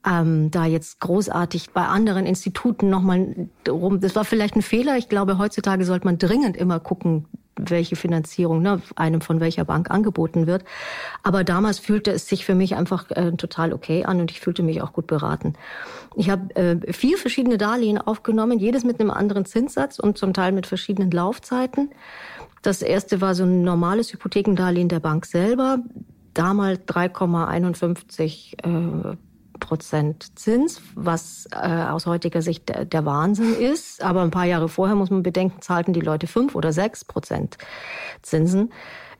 Ähm, 0.05 0.51
da 0.51 0.65
jetzt 0.65 0.99
großartig 0.99 1.71
bei 1.71 1.85
anderen 1.85 2.25
Instituten 2.25 2.89
nochmal 2.89 3.47
rum. 3.69 4.01
Das 4.01 4.15
war 4.15 4.25
vielleicht 4.25 4.55
ein 4.55 4.61
Fehler. 4.61 4.97
Ich 4.97 5.09
glaube, 5.09 5.37
heutzutage 5.37 5.85
sollte 5.85 6.05
man 6.05 6.17
dringend 6.17 6.57
immer 6.57 6.79
gucken, 6.79 7.25
welche 7.57 7.95
Finanzierung 7.95 8.61
ne, 8.61 8.81
einem 8.95 9.21
von 9.21 9.39
welcher 9.39 9.65
Bank 9.65 9.91
angeboten 9.91 10.47
wird. 10.47 10.63
Aber 11.23 11.43
damals 11.43 11.79
fühlte 11.79 12.11
es 12.11 12.27
sich 12.27 12.45
für 12.45 12.55
mich 12.55 12.75
einfach 12.75 13.09
äh, 13.11 13.31
total 13.33 13.73
okay 13.73 14.05
an 14.05 14.21
und 14.21 14.31
ich 14.31 14.39
fühlte 14.39 14.63
mich 14.63 14.81
auch 14.81 14.93
gut 14.93 15.07
beraten. 15.07 15.53
Ich 16.15 16.29
habe 16.29 16.55
äh, 16.55 16.93
vier 16.93 17.17
verschiedene 17.17 17.57
Darlehen 17.57 17.97
aufgenommen, 17.97 18.59
jedes 18.59 18.83
mit 18.83 18.99
einem 18.99 19.11
anderen 19.11 19.45
Zinssatz 19.45 19.99
und 19.99 20.17
zum 20.17 20.33
Teil 20.33 20.51
mit 20.51 20.67
verschiedenen 20.67 21.11
Laufzeiten. 21.11 21.91
Das 22.61 22.81
erste 22.81 23.21
war 23.21 23.35
so 23.35 23.43
ein 23.43 23.63
normales 23.63 24.13
Hypothekendarlehen 24.13 24.89
der 24.89 24.99
Bank 24.99 25.25
selber, 25.25 25.79
damals 26.33 26.81
3,51 26.87 29.13
äh, 29.13 29.17
Prozent 29.61 30.37
Zins, 30.37 30.81
was 30.95 31.47
äh, 31.53 31.57
aus 31.57 32.05
heutiger 32.05 32.41
Sicht 32.41 32.67
der, 32.67 32.83
der, 32.83 33.05
Wahnsinn 33.05 33.55
ist. 33.55 34.03
Aber 34.03 34.21
ein 34.21 34.31
paar 34.31 34.43
Jahre 34.43 34.67
vorher 34.67 34.97
muss 34.97 35.09
man 35.09 35.23
bedenken, 35.23 35.61
zahlten 35.61 35.93
die 35.93 36.01
Leute 36.01 36.27
fünf 36.27 36.55
oder 36.55 36.73
sechs 36.73 37.05
Prozent 37.05 37.57
Zinsen. 38.21 38.73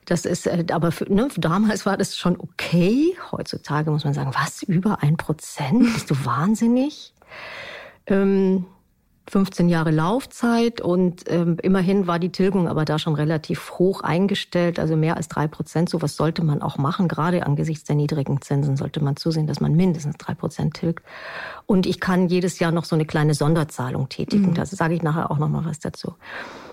Das 0.04 0.26
ist, 0.26 0.46
äh, 0.46 0.66
aber 0.70 0.92
für, 0.92 1.10
ne, 1.10 1.28
damals 1.38 1.86
war 1.86 1.96
das 1.96 2.18
schon 2.18 2.38
okay. 2.38 3.16
Heutzutage 3.30 3.90
muss 3.90 4.04
man 4.04 4.12
sagen, 4.12 4.32
was, 4.34 4.62
über 4.62 5.02
ein 5.02 5.16
Prozent? 5.16 5.80
Bist 5.94 6.10
du 6.10 6.24
wahnsinnig? 6.26 7.14
Ähm, 8.06 8.66
15 9.30 9.68
Jahre 9.68 9.90
Laufzeit 9.90 10.80
und 10.80 11.24
ähm, 11.28 11.56
immerhin 11.62 12.06
war 12.06 12.18
die 12.18 12.32
Tilgung 12.32 12.68
aber 12.68 12.84
da 12.84 12.98
schon 12.98 13.14
relativ 13.14 13.72
hoch 13.78 14.00
eingestellt, 14.00 14.80
also 14.80 14.96
mehr 14.96 15.16
als 15.16 15.28
drei 15.28 15.46
Prozent. 15.46 15.88
So 15.88 16.02
was 16.02 16.16
sollte 16.16 16.44
man 16.44 16.60
auch 16.60 16.76
machen. 16.76 17.06
Gerade 17.06 17.46
angesichts 17.46 17.84
der 17.84 17.96
niedrigen 17.96 18.42
Zinsen 18.42 18.76
sollte 18.76 19.02
man 19.02 19.16
zusehen, 19.16 19.46
dass 19.46 19.60
man 19.60 19.74
mindestens 19.74 20.16
drei 20.16 20.34
Prozent 20.34 20.74
tilgt. 20.74 21.04
Und 21.66 21.86
ich 21.86 22.00
kann 22.00 22.28
jedes 22.28 22.58
Jahr 22.58 22.72
noch 22.72 22.84
so 22.84 22.96
eine 22.96 23.06
kleine 23.06 23.34
Sonderzahlung 23.34 24.08
tätigen. 24.08 24.50
Mhm. 24.50 24.54
Da 24.54 24.66
sage 24.66 24.94
ich 24.94 25.02
nachher 25.02 25.30
auch 25.30 25.38
noch 25.38 25.48
mal 25.48 25.64
was 25.64 25.78
dazu. 25.78 26.14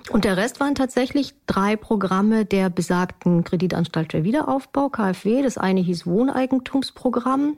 Und 0.09 0.25
der 0.25 0.35
Rest 0.35 0.59
waren 0.59 0.73
tatsächlich 0.73 1.35
drei 1.45 1.75
Programme 1.75 2.45
der 2.45 2.71
besagten 2.71 3.43
Kreditanstalt 3.43 4.11
für 4.11 4.23
Wiederaufbau, 4.23 4.89
KfW. 4.89 5.43
Das 5.43 5.59
eine 5.59 5.81
hieß 5.81 6.07
Wohneigentumsprogramm, 6.07 7.57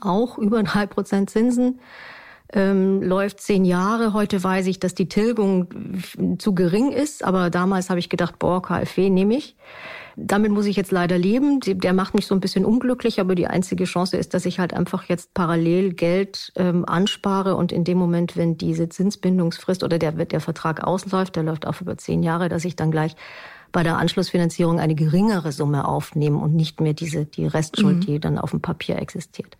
auch 0.00 0.38
über 0.38 0.62
drei 0.62 0.86
Prozent 0.86 1.28
Zinsen 1.28 1.78
ähm, 2.52 3.02
läuft 3.02 3.40
zehn 3.40 3.64
Jahre. 3.64 4.12
Heute 4.12 4.42
weiß 4.42 4.66
ich, 4.66 4.80
dass 4.80 4.94
die 4.94 5.08
Tilgung 5.08 5.68
zu 6.38 6.54
gering 6.54 6.92
ist, 6.92 7.24
aber 7.24 7.50
damals 7.50 7.90
habe 7.90 8.00
ich 8.00 8.08
gedacht, 8.08 8.38
boah, 8.38 8.62
KfW 8.62 9.10
nehme 9.10 9.36
ich. 9.36 9.56
Damit 10.16 10.50
muss 10.50 10.66
ich 10.66 10.74
jetzt 10.74 10.90
leider 10.90 11.16
leben. 11.16 11.60
Der 11.60 11.92
macht 11.92 12.14
mich 12.14 12.26
so 12.26 12.34
ein 12.34 12.40
bisschen 12.40 12.64
unglücklich, 12.64 13.20
aber 13.20 13.36
die 13.36 13.46
einzige 13.46 13.84
Chance 13.84 14.16
ist, 14.16 14.34
dass 14.34 14.46
ich 14.46 14.58
halt 14.58 14.74
einfach 14.74 15.04
jetzt 15.04 15.32
parallel 15.32 15.92
Geld 15.92 16.52
ähm, 16.56 16.84
anspare 16.86 17.54
und 17.54 17.70
in 17.70 17.84
dem 17.84 17.98
Moment, 17.98 18.36
wenn 18.36 18.56
diese 18.56 18.88
Zinsbindungsfrist 18.88 19.84
oder 19.84 19.98
der, 19.98 20.12
der 20.12 20.40
Vertrag 20.40 20.82
ausläuft, 20.82 21.36
der 21.36 21.44
läuft 21.44 21.66
auch 21.66 21.80
über 21.80 21.96
zehn 21.98 22.24
Jahre, 22.24 22.48
dass 22.48 22.64
ich 22.64 22.74
dann 22.74 22.90
gleich 22.90 23.14
bei 23.70 23.82
der 23.82 23.98
Anschlussfinanzierung 23.98 24.80
eine 24.80 24.94
geringere 24.94 25.52
Summe 25.52 25.86
aufnehmen 25.86 26.40
und 26.42 26.54
nicht 26.54 26.80
mehr 26.80 26.94
diese, 26.94 27.26
die 27.26 27.46
Restschuld, 27.46 27.96
mhm. 27.96 28.00
die 28.00 28.18
dann 28.18 28.38
auf 28.38 28.50
dem 28.50 28.60
Papier 28.60 28.96
existiert. 28.96 29.56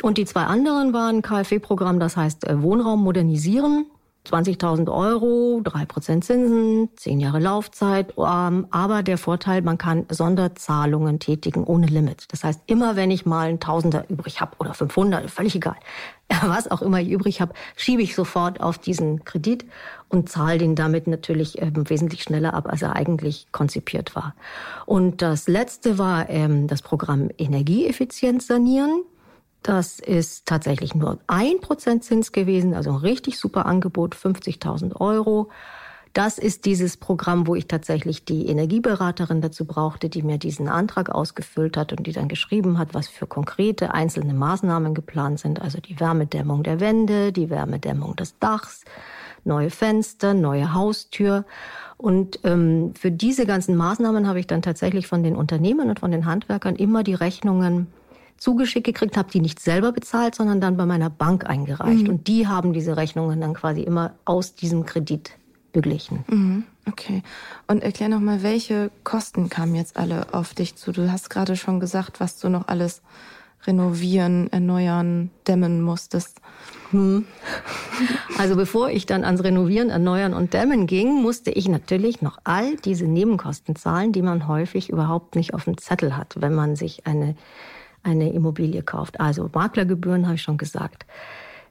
Und 0.00 0.18
die 0.18 0.24
zwei 0.24 0.44
anderen 0.44 0.92
waren 0.92 1.22
KfW-Programm, 1.22 2.00
das 2.00 2.16
heißt 2.16 2.48
äh, 2.48 2.62
Wohnraum 2.62 3.02
modernisieren. 3.02 3.86
20.000 4.26 4.88
Euro, 4.88 5.60
3% 5.64 6.20
Zinsen, 6.20 6.88
10 6.96 7.18
Jahre 7.18 7.40
Laufzeit. 7.40 8.14
Ähm, 8.16 8.68
aber 8.70 9.02
der 9.02 9.18
Vorteil, 9.18 9.62
man 9.62 9.78
kann 9.78 10.06
Sonderzahlungen 10.08 11.18
tätigen 11.18 11.64
ohne 11.64 11.86
Limit. 11.86 12.26
Das 12.30 12.44
heißt, 12.44 12.60
immer 12.66 12.94
wenn 12.94 13.10
ich 13.10 13.26
mal 13.26 13.48
ein 13.48 13.58
Tausender 13.58 14.04
übrig 14.08 14.40
habe 14.40 14.52
oder 14.60 14.74
500, 14.74 15.28
völlig 15.28 15.56
egal, 15.56 15.74
was 16.42 16.70
auch 16.70 16.82
immer 16.82 17.00
ich 17.00 17.10
übrig 17.10 17.40
habe, 17.40 17.52
schiebe 17.76 18.02
ich 18.02 18.14
sofort 18.14 18.60
auf 18.60 18.78
diesen 18.78 19.24
Kredit 19.24 19.64
und 20.08 20.28
zahle 20.28 20.58
den 20.58 20.76
damit 20.76 21.08
natürlich 21.08 21.60
ähm, 21.60 21.90
wesentlich 21.90 22.22
schneller 22.22 22.54
ab, 22.54 22.68
als 22.68 22.82
er 22.82 22.94
eigentlich 22.94 23.48
konzipiert 23.50 24.14
war. 24.14 24.36
Und 24.86 25.20
das 25.20 25.48
letzte 25.48 25.98
war 25.98 26.30
ähm, 26.30 26.68
das 26.68 26.80
Programm 26.80 27.28
Energieeffizienz 27.38 28.46
sanieren. 28.46 29.02
Das 29.62 30.00
ist 30.00 30.46
tatsächlich 30.46 30.94
nur 30.94 31.18
ein 31.28 31.60
Prozent 31.60 32.02
Zins 32.04 32.32
gewesen, 32.32 32.74
also 32.74 32.90
ein 32.90 32.96
richtig 32.96 33.38
super 33.38 33.66
Angebot, 33.66 34.16
50.000 34.16 35.00
Euro. 35.00 35.50
Das 36.12 36.36
ist 36.36 36.66
dieses 36.66 36.98
Programm, 36.98 37.46
wo 37.46 37.54
ich 37.54 37.68
tatsächlich 37.68 38.26
die 38.26 38.46
Energieberaterin 38.46 39.40
dazu 39.40 39.64
brauchte, 39.64 40.10
die 40.10 40.22
mir 40.22 40.36
diesen 40.36 40.68
Antrag 40.68 41.08
ausgefüllt 41.08 41.78
hat 41.78 41.92
und 41.92 42.06
die 42.06 42.12
dann 42.12 42.28
geschrieben 42.28 42.78
hat, 42.78 42.92
was 42.92 43.08
für 43.08 43.26
konkrete 43.26 43.94
einzelne 43.94 44.34
Maßnahmen 44.34 44.94
geplant 44.94 45.40
sind. 45.40 45.62
Also 45.62 45.80
die 45.80 45.98
Wärmedämmung 45.98 46.64
der 46.64 46.80
Wände, 46.80 47.32
die 47.32 47.48
Wärmedämmung 47.48 48.14
des 48.16 48.38
Dachs, 48.38 48.84
neue 49.44 49.70
Fenster, 49.70 50.34
neue 50.34 50.74
Haustür. 50.74 51.46
Und 51.96 52.40
ähm, 52.44 52.92
für 52.94 53.10
diese 53.10 53.46
ganzen 53.46 53.74
Maßnahmen 53.76 54.28
habe 54.28 54.40
ich 54.40 54.46
dann 54.46 54.60
tatsächlich 54.60 55.06
von 55.06 55.22
den 55.22 55.34
Unternehmen 55.34 55.88
und 55.88 56.00
von 56.00 56.10
den 56.10 56.26
Handwerkern 56.26 56.76
immer 56.76 57.04
die 57.04 57.14
Rechnungen 57.14 57.86
zugeschickt 58.42 58.86
gekriegt, 58.86 59.16
habe 59.16 59.30
die 59.30 59.40
nicht 59.40 59.60
selber 59.60 59.92
bezahlt, 59.92 60.34
sondern 60.34 60.60
dann 60.60 60.76
bei 60.76 60.84
meiner 60.84 61.10
Bank 61.10 61.48
eingereicht. 61.48 62.02
Mhm. 62.02 62.08
Und 62.08 62.26
die 62.26 62.48
haben 62.48 62.72
diese 62.72 62.96
Rechnungen 62.96 63.40
dann 63.40 63.54
quasi 63.54 63.82
immer 63.82 64.14
aus 64.24 64.56
diesem 64.56 64.84
Kredit 64.84 65.30
beglichen. 65.72 66.24
Mhm. 66.28 66.64
Okay. 66.88 67.22
Und 67.68 67.84
erklär 67.84 68.08
nochmal, 68.08 68.42
welche 68.42 68.90
Kosten 69.04 69.48
kamen 69.48 69.76
jetzt 69.76 69.96
alle 69.96 70.34
auf 70.34 70.54
dich 70.54 70.74
zu? 70.74 70.90
Du 70.90 71.12
hast 71.12 71.30
gerade 71.30 71.54
schon 71.54 71.78
gesagt, 71.78 72.18
was 72.18 72.40
du 72.40 72.48
noch 72.48 72.66
alles 72.66 73.00
renovieren, 73.64 74.52
erneuern, 74.52 75.30
dämmen 75.46 75.80
musstest. 75.80 76.40
Hm. 76.90 77.24
Also 78.38 78.56
bevor 78.56 78.90
ich 78.90 79.06
dann 79.06 79.22
ans 79.22 79.44
Renovieren, 79.44 79.88
Erneuern 79.88 80.34
und 80.34 80.52
Dämmen 80.52 80.88
ging, 80.88 81.22
musste 81.22 81.52
ich 81.52 81.68
natürlich 81.68 82.22
noch 82.22 82.38
all 82.42 82.74
diese 82.74 83.04
Nebenkosten 83.04 83.76
zahlen, 83.76 84.10
die 84.10 84.22
man 84.22 84.48
häufig 84.48 84.90
überhaupt 84.90 85.36
nicht 85.36 85.54
auf 85.54 85.62
dem 85.62 85.78
Zettel 85.78 86.16
hat, 86.16 86.34
wenn 86.40 86.54
man 86.54 86.74
sich 86.74 87.06
eine 87.06 87.36
eine 88.02 88.32
Immobilie 88.32 88.82
kauft. 88.82 89.20
Also 89.20 89.50
Maklergebühren 89.52 90.26
habe 90.26 90.36
ich 90.36 90.42
schon 90.42 90.58
gesagt. 90.58 91.06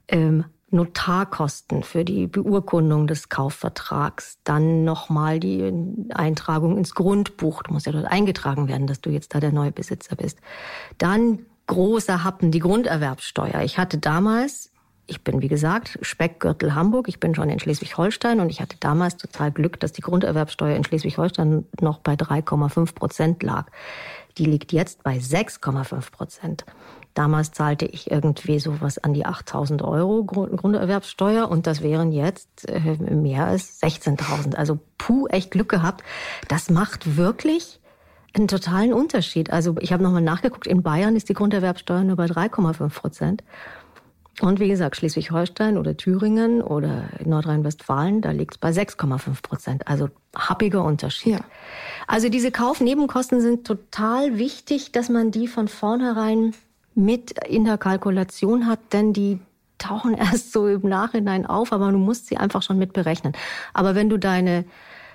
Ähm, 0.07 0.45
Notarkosten 0.71 1.83
für 1.83 2.05
die 2.05 2.27
Beurkundung 2.27 3.05
des 3.05 3.27
Kaufvertrags, 3.27 4.37
dann 4.45 4.85
nochmal 4.85 5.39
die 5.39 5.71
Eintragung 6.13 6.77
ins 6.77 6.95
Grundbuch. 6.95 7.63
Du 7.63 7.73
musst 7.73 7.85
ja 7.85 7.91
dort 7.91 8.05
eingetragen 8.05 8.69
werden, 8.69 8.87
dass 8.87 9.01
du 9.01 9.09
jetzt 9.09 9.35
da 9.35 9.41
der 9.41 9.51
neue 9.51 9.73
Besitzer 9.73 10.15
bist. 10.15 10.39
Dann 10.97 11.39
großer 11.67 12.23
Happen, 12.23 12.51
die 12.51 12.59
Grunderwerbsteuer. 12.59 13.61
Ich 13.63 13.77
hatte 13.77 13.97
damals, 13.97 14.71
ich 15.07 15.23
bin 15.23 15.41
wie 15.41 15.49
gesagt 15.49 15.99
Speckgürtel 16.01 16.73
Hamburg, 16.73 17.09
ich 17.09 17.19
bin 17.19 17.35
schon 17.35 17.49
in 17.49 17.59
Schleswig-Holstein 17.59 18.39
und 18.39 18.49
ich 18.49 18.61
hatte 18.61 18.77
damals 18.79 19.17
total 19.17 19.51
Glück, 19.51 19.77
dass 19.79 19.91
die 19.91 20.01
Grunderwerbsteuer 20.01 20.75
in 20.75 20.85
Schleswig-Holstein 20.85 21.65
noch 21.81 21.99
bei 21.99 22.13
3,5 22.13 22.95
Prozent 22.95 23.43
lag. 23.43 23.67
Die 24.37 24.45
liegt 24.45 24.71
jetzt 24.71 25.03
bei 25.03 25.17
6,5 25.17 26.11
Prozent. 26.11 26.65
Damals 27.13 27.51
zahlte 27.51 27.85
ich 27.85 28.09
irgendwie 28.09 28.59
sowas 28.59 28.97
an 28.97 29.13
die 29.13 29.25
8000 29.25 29.81
Euro 29.81 30.23
Grunderwerbssteuer 30.23 31.49
und 31.49 31.67
das 31.67 31.81
wären 31.81 32.11
jetzt 32.11 32.69
äh, 32.69 32.95
mehr 32.97 33.45
als 33.47 33.81
16.000. 33.81 34.55
Also 34.55 34.79
puh, 34.97 35.27
echt 35.27 35.51
Glück 35.51 35.69
gehabt. 35.69 36.03
Das 36.47 36.69
macht 36.69 37.17
wirklich 37.17 37.81
einen 38.33 38.47
totalen 38.47 38.93
Unterschied. 38.93 39.51
Also 39.51 39.75
ich 39.79 39.91
habe 39.91 40.03
nochmal 40.03 40.21
nachgeguckt, 40.21 40.67
in 40.67 40.83
Bayern 40.83 41.17
ist 41.17 41.27
die 41.27 41.33
Grunderwerbsteuer 41.33 42.03
nur 42.03 42.15
bei 42.15 42.25
3,5 42.25 42.89
Prozent. 42.89 43.43
Und 44.41 44.59
wie 44.59 44.67
gesagt, 44.67 44.95
Schleswig-Holstein 44.95 45.77
oder 45.77 45.95
Thüringen 45.95 46.63
oder 46.63 47.09
Nordrhein-Westfalen, 47.23 48.21
da 48.21 48.31
liegt 48.31 48.55
es 48.55 48.57
bei 48.57 48.71
6,5 48.71 49.43
Prozent. 49.43 49.87
Also 49.87 50.09
happiger 50.35 50.83
Unterschied. 50.83 51.33
Ja. 51.33 51.39
Also 52.07 52.27
diese 52.27 52.51
Kaufnebenkosten 52.51 53.39
sind 53.39 53.67
total 53.67 54.39
wichtig, 54.39 54.91
dass 54.91 55.09
man 55.09 55.29
die 55.29 55.47
von 55.47 55.67
vornherein 55.67 56.55
mit 56.95 57.31
in 57.47 57.65
der 57.65 57.77
Kalkulation 57.77 58.65
hat, 58.65 58.79
denn 58.93 59.13
die 59.13 59.39
tauchen 59.77 60.13
erst 60.17 60.51
so 60.51 60.67
im 60.67 60.89
Nachhinein 60.89 61.45
auf, 61.45 61.71
aber 61.71 61.91
du 61.91 61.99
musst 61.99 62.25
sie 62.25 62.37
einfach 62.37 62.63
schon 62.63 62.79
mit 62.79 62.93
berechnen. 62.93 63.33
Aber 63.75 63.93
wenn 63.93 64.09
du 64.09 64.17
deine 64.17 64.65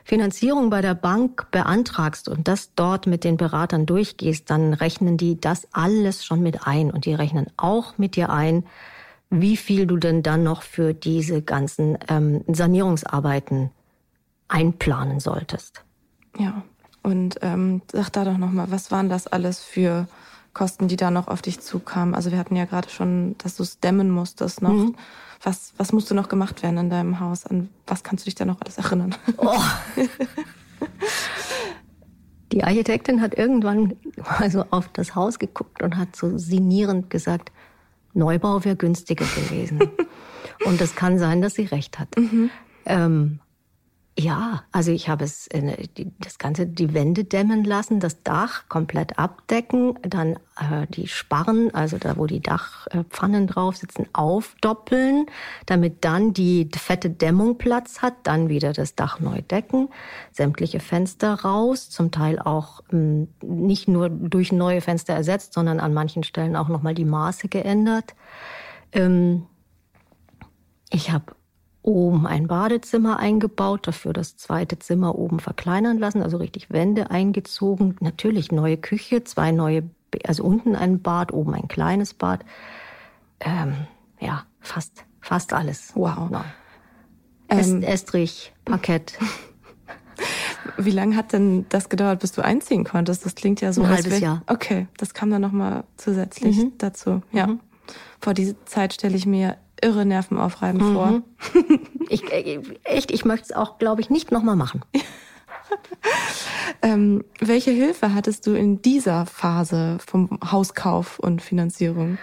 Finanzierung 0.05 0.71
bei 0.71 0.83
der 0.83 0.95
Bank 0.95 1.51
beantragst 1.51 2.29
und 2.29 2.47
das 2.47 2.71
dort 2.77 3.09
mit 3.09 3.25
den 3.25 3.37
Beratern 3.37 3.87
durchgehst, 3.87 4.49
dann 4.51 4.73
rechnen 4.73 5.17
die 5.17 5.41
das 5.41 5.67
alles 5.73 6.25
schon 6.25 6.45
mit 6.45 6.65
ein 6.65 6.93
und 6.93 7.07
die 7.07 7.15
rechnen 7.15 7.49
auch 7.57 7.99
mit 7.99 8.15
dir 8.15 8.31
ein, 8.31 8.63
wie 9.31 9.57
viel 9.57 9.87
du 9.87 9.97
denn 9.97 10.23
dann 10.23 10.43
noch 10.43 10.63
für 10.63 10.95
diese 10.95 11.43
ganzen 11.43 11.99
ähm, 12.09 12.45
Sanierungsarbeiten 12.47 13.71
einplanen 14.49 15.21
solltest. 15.21 15.85
Ja, 16.39 16.63
und 17.03 17.39
ähm, 17.43 17.83
sag 17.93 18.11
da 18.11 18.25
doch 18.25 18.39
nochmal, 18.39 18.71
was 18.71 18.91
waren 18.91 19.09
das 19.09 19.27
alles 19.27 19.63
für 19.63 20.07
Kosten, 20.55 20.89
die 20.89 20.97
da 20.97 21.11
noch 21.11 21.29
auf 21.29 21.43
dich 21.43 21.61
zukamen? 21.61 22.15
Also 22.15 22.31
wir 22.31 22.39
hatten 22.39 22.57
ja 22.57 22.65
gerade 22.65 22.89
schon, 22.89 23.37
dass 23.39 23.57
du 23.57 23.63
es 23.63 23.81
dämmen 23.81 24.11
musstest 24.11 24.63
noch. 24.63 24.71
Mhm. 24.71 24.95
Was, 25.43 25.75
was 25.77 25.93
musste 25.93 26.15
noch 26.15 26.29
gemacht 26.29 26.63
werden 26.63 26.79
in 26.79 26.91
deinem 26.91 27.21
Haus? 27.21 27.47
An 27.47 27.69
was 27.87 28.03
kannst 28.03 28.25
du 28.25 28.27
dich 28.27 28.35
da 28.35 28.45
noch 28.45 28.61
alles 28.61 28.79
erinnern? 28.79 29.15
Oh. 29.37 29.55
Die 32.53 32.65
Architektin 32.65 33.21
hat 33.21 33.35
irgendwann 33.37 33.97
also 34.39 34.65
auf 34.71 34.89
das 34.89 35.15
Haus 35.15 35.39
geguckt 35.39 35.83
und 35.83 35.97
hat 35.97 36.17
so 36.17 36.39
sinnierend 36.39 37.11
gesagt, 37.11 37.53
Neubau 38.17 38.65
wäre 38.65 38.77
günstiger 38.77 39.25
gewesen. 39.25 39.81
und 40.65 40.81
es 40.81 40.95
kann 40.95 41.19
sein, 41.19 41.43
dass 41.43 41.55
sie 41.55 41.67
recht 41.67 41.99
hat. 41.99 42.17
Mhm. 42.17 42.51
Ähm, 42.87 43.39
ja, 44.19 44.63
also 44.73 44.93
ich 44.93 45.11
habe 45.11 45.25
es 45.25 45.47
äh, 45.49 45.89
das 46.19 46.39
ganze 46.39 46.67
die 46.67 46.95
Wände 46.95 47.25
dämmen 47.25 47.65
lassen, 47.65 48.01
das 48.01 48.23
Dach 48.23 48.65
komplett 48.71 49.19
abdecken, 49.19 49.99
dann 50.01 50.37
äh, 50.59 50.87
die 50.89 51.07
Sparren, 51.07 51.75
also 51.75 51.99
da 51.99 52.17
wo 52.17 52.25
die 52.27 52.41
Dachpfannen 52.41 53.47
drauf 53.47 53.77
sitzen, 53.77 54.07
aufdoppeln, 54.15 55.27
damit 55.67 56.03
dann 56.07 56.33
die 56.33 56.71
fette 56.75 57.11
Dämmung 57.11 57.59
Platz 57.59 58.01
hat, 58.01 58.15
dann 58.23 58.49
wieder 58.49 58.73
das 58.73 58.95
Dach 58.95 59.21
neu 59.21 59.43
decken, 59.43 59.91
sämtliche 60.33 60.81
Fenster 60.81 61.35
raus, 61.35 61.91
zum 61.91 62.11
Teil 62.11 62.39
auch 62.39 62.81
ähm, 62.91 63.29
nicht 63.43 63.87
nur 63.87 64.09
durch 64.09 64.51
neue 64.51 64.81
Fenster 64.81 65.13
ersetzt, 65.13 65.53
sondern 65.53 65.79
an 65.79 65.93
manchen 65.93 66.23
Stellen 66.23 66.57
auch 66.57 66.69
nochmal 66.69 66.95
die 66.95 67.05
Maße 67.05 67.49
geändert. 67.49 68.15
Ähm, 68.93 69.45
ich 70.89 71.11
habe 71.11 71.36
oben 71.87 72.27
ein 72.27 72.49
Badezimmer 72.49 73.19
eingebaut, 73.19 73.87
dafür 73.87 74.13
das 74.13 74.37
zweite 74.37 74.79
Zimmer 74.79 75.17
oben 75.17 75.39
verkleinern 75.39 75.99
lassen, 75.99 76.23
also 76.23 76.37
richtig 76.37 76.71
Wände 76.71 77.11
eingezogen. 77.11 77.97
Natürlich 78.01 78.51
neue 78.51 78.77
Küche, 78.77 79.23
zwei 79.23 79.53
neue, 79.53 79.85
also 80.25 80.43
unten 80.43 80.75
ein 80.75 81.01
Bad, 81.01 81.33
oben 81.33 81.55
ein 81.55 81.69
kleines 81.69 82.13
Bad. 82.13 82.45
Ähm, 83.39 83.75
ja, 84.19 84.43
fast, 84.61 85.05
fast 85.21 85.53
alles. 85.53 85.93
Wow. 85.95 86.29
No. 86.29 86.45
Ähm, 87.49 87.83
Estrich, 87.83 88.53
Parkett. 88.65 89.17
Wie 90.79 90.91
lange 90.91 91.15
hat 91.15 91.33
denn 91.33 91.67
das 91.69 91.89
gedauert, 91.89 92.19
bis 92.19 92.33
du 92.33 92.43
einziehen 92.43 92.83
konntest? 92.83 93.25
Das 93.25 93.37
klingt 93.37 93.61
ja 93.61 93.73
so. 93.73 93.83
Ein 93.83 93.91
halbes 93.91 94.19
Jahr. 94.19 94.43
Okay, 94.49 94.89
das 94.99 95.15
kam 95.15 95.31
dann 95.31 95.43
nochmal 95.43 95.85
zusätzlich 95.97 96.57
mhm. 96.57 96.73
dazu. 96.79 97.23
Ja. 97.31 97.47
Mhm. 97.47 97.61
Vor 98.21 98.35
diese 98.35 98.57
Zeit 98.65 98.93
stelle 98.93 99.15
ich 99.15 99.27
mir 99.27 99.57
irre 99.83 100.07
Nervenaufreibend 100.07 100.83
mhm. 100.83 100.95
vor. 100.95 101.23
ich, 102.09 102.31
äh, 102.33 102.61
echt, 102.85 103.11
ich 103.11 103.25
möchte 103.25 103.45
es 103.45 103.53
auch, 103.53 103.79
glaube 103.79 104.01
ich, 104.01 104.11
nicht 104.11 104.33
nochmal 104.33 104.57
machen. 104.57 104.83
ähm, 106.83 107.25
welche 107.41 107.71
Hilfe 107.71 108.15
hattest 108.15 108.47
du 108.47 108.55
in 108.55 108.83
dieser 108.83 109.27
Phase 109.27 109.99
vom 110.05 110.39
Hauskauf 110.51 111.19
und 111.19 111.43
Finanzierung? 111.43 112.19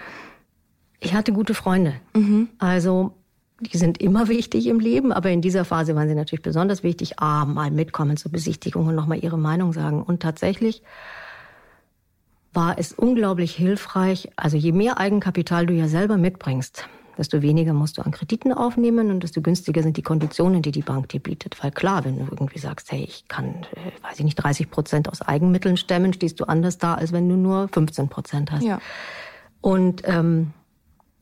Ich 1.00 1.14
hatte 1.14 1.34
gute 1.34 1.54
Freunde. 1.54 1.96
Mhm. 2.14 2.50
Also 2.60 3.14
die 3.60 3.78
sind 3.78 4.02
immer 4.02 4.28
wichtig 4.28 4.68
im 4.68 4.80
Leben, 4.80 5.12
aber 5.12 5.30
in 5.30 5.42
dieser 5.42 5.66
Phase 5.66 5.96
waren 5.96 6.08
sie 6.08 6.16
natürlich 6.16 6.42
besonders 6.42 6.84
wichtig. 6.84 7.20
Ah, 7.20 7.46
mal 7.46 7.72
mitkommen 7.72 8.18
zur 8.18 8.32
Besichtigung 8.32 8.88
und 8.88 8.96
nochmal 8.96 9.24
ihre 9.24 9.38
Meinung 9.38 9.74
sagen. 9.74 10.02
Und 10.02 10.22
tatsächlich 10.22 10.82
war 12.52 12.78
es 12.78 12.94
unglaublich 12.94 13.56
hilfreich. 13.56 14.30
Also 14.36 14.58
je 14.58 14.72
mehr 14.72 15.00
Eigenkapital 15.00 15.66
du 15.66 15.74
ja 15.74 15.88
selber 15.88 16.18
mitbringst, 16.18 16.88
desto 17.18 17.42
weniger 17.42 17.74
musst 17.74 17.98
du 17.98 18.02
an 18.02 18.12
Krediten 18.12 18.54
aufnehmen 18.54 19.12
und 19.12 19.24
desto 19.24 19.42
günstiger 19.42 19.84
sind 19.84 19.98
die 19.98 20.02
Konditionen, 20.02 20.62
die 20.62 20.72
die 20.72 20.82
Bank 20.82 21.10
dir 21.10 21.20
bietet. 21.20 21.62
Weil 21.64 21.72
klar, 21.72 22.06
wenn 22.06 22.18
du 22.18 22.24
irgendwie 22.30 22.60
sagst, 22.60 22.92
hey, 22.92 23.04
ich 23.04 23.28
kann, 23.28 23.66
äh, 23.76 24.04
weiß 24.04 24.20
ich 24.20 24.26
nicht, 24.26 24.36
30 24.36 24.70
Prozent 24.70 25.10
aus 25.10 25.22
Eigenmitteln 25.22 25.78
stemmen, 25.78 26.14
stehst 26.14 26.40
du 26.40 26.46
anders 26.46 26.78
da, 26.78 26.96
als 26.96 27.12
wenn 27.12 27.30
du 27.30 27.36
nur 27.36 27.68
15 27.70 28.10
Prozent 28.10 28.52
hast. 28.52 28.64
Ja. 28.64 28.80
Und 29.62 30.02
ähm, 30.06 30.52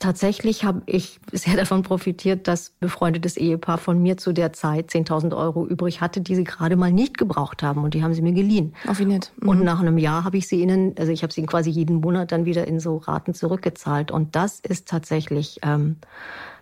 tatsächlich 0.01 0.65
habe 0.65 0.81
ich 0.85 1.19
sehr 1.31 1.55
davon 1.55 1.83
profitiert, 1.83 2.47
dass 2.47 2.71
befreundetes 2.79 3.37
Ehepaar 3.37 3.77
von 3.77 4.01
mir 4.01 4.17
zu 4.17 4.33
der 4.33 4.51
Zeit 4.51 4.89
10.000 4.89 5.35
Euro 5.35 5.65
übrig 5.65 6.01
hatte, 6.01 6.19
die 6.19 6.35
sie 6.35 6.43
gerade 6.43 6.75
mal 6.75 6.91
nicht 6.91 7.17
gebraucht 7.17 7.63
haben 7.63 7.83
und 7.83 7.93
die 7.93 8.03
haben 8.03 8.13
sie 8.13 8.21
mir 8.21 8.33
geliehen. 8.33 8.73
Auf 8.87 8.99
wie 8.99 9.05
nett. 9.05 9.31
Mhm. 9.39 9.49
Und 9.49 9.63
nach 9.63 9.79
einem 9.79 9.97
Jahr 9.97 10.23
habe 10.23 10.37
ich 10.37 10.47
sie 10.47 10.61
ihnen, 10.61 10.95
also 10.97 11.11
ich 11.11 11.23
habe 11.23 11.31
sie 11.31 11.45
quasi 11.45 11.69
jeden 11.69 12.01
Monat 12.01 12.31
dann 12.31 12.45
wieder 12.45 12.67
in 12.67 12.79
so 12.79 12.97
Raten 12.97 13.33
zurückgezahlt 13.33 14.11
und 14.11 14.35
das 14.35 14.59
ist 14.59 14.87
tatsächlich 14.87 15.59
ähm, 15.63 15.97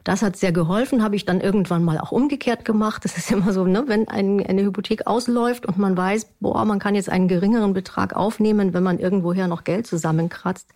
das 0.09 0.23
hat 0.23 0.35
sehr 0.35 0.51
geholfen, 0.51 1.03
habe 1.03 1.15
ich 1.15 1.23
dann 1.23 1.39
irgendwann 1.39 1.83
mal 1.83 1.99
auch 1.99 2.11
umgekehrt 2.11 2.65
gemacht. 2.65 3.05
Das 3.05 3.15
ist 3.15 3.31
immer 3.31 3.53
so, 3.53 3.65
ne, 3.65 3.83
wenn 3.85 4.07
ein, 4.07 4.43
eine 4.43 4.63
Hypothek 4.63 5.05
ausläuft 5.05 5.67
und 5.67 5.77
man 5.77 5.95
weiß, 5.95 6.25
boah, 6.39 6.65
man 6.65 6.79
kann 6.79 6.95
jetzt 6.95 7.09
einen 7.09 7.27
geringeren 7.27 7.73
Betrag 7.73 8.15
aufnehmen, 8.15 8.73
wenn 8.73 8.81
man 8.81 8.97
irgendwoher 8.97 9.47
noch 9.47 9.65
Geld 9.65 9.85
zusammenkratzt, 9.85 10.67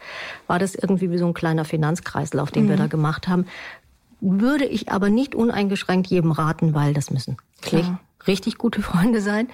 war 0.45 0.59
das 0.59 0.75
irgendwie 0.75 1.09
wie 1.09 1.17
so 1.17 1.25
ein 1.25 1.33
kleiner 1.33 1.65
Finanzkreislauf, 1.65 2.51
den 2.51 2.65
mhm. 2.65 2.69
wir 2.69 2.77
da 2.77 2.85
gemacht 2.85 3.27
haben. 3.27 3.47
Würde 4.21 4.65
ich 4.65 4.91
aber 4.91 5.09
nicht 5.09 5.33
uneingeschränkt 5.33 6.05
jedem 6.05 6.31
raten, 6.31 6.75
weil 6.75 6.93
das 6.93 7.09
müssen 7.09 7.37
Klar. 7.63 7.99
richtig 8.27 8.59
gute 8.59 8.83
Freunde 8.83 9.19
sein. 9.19 9.47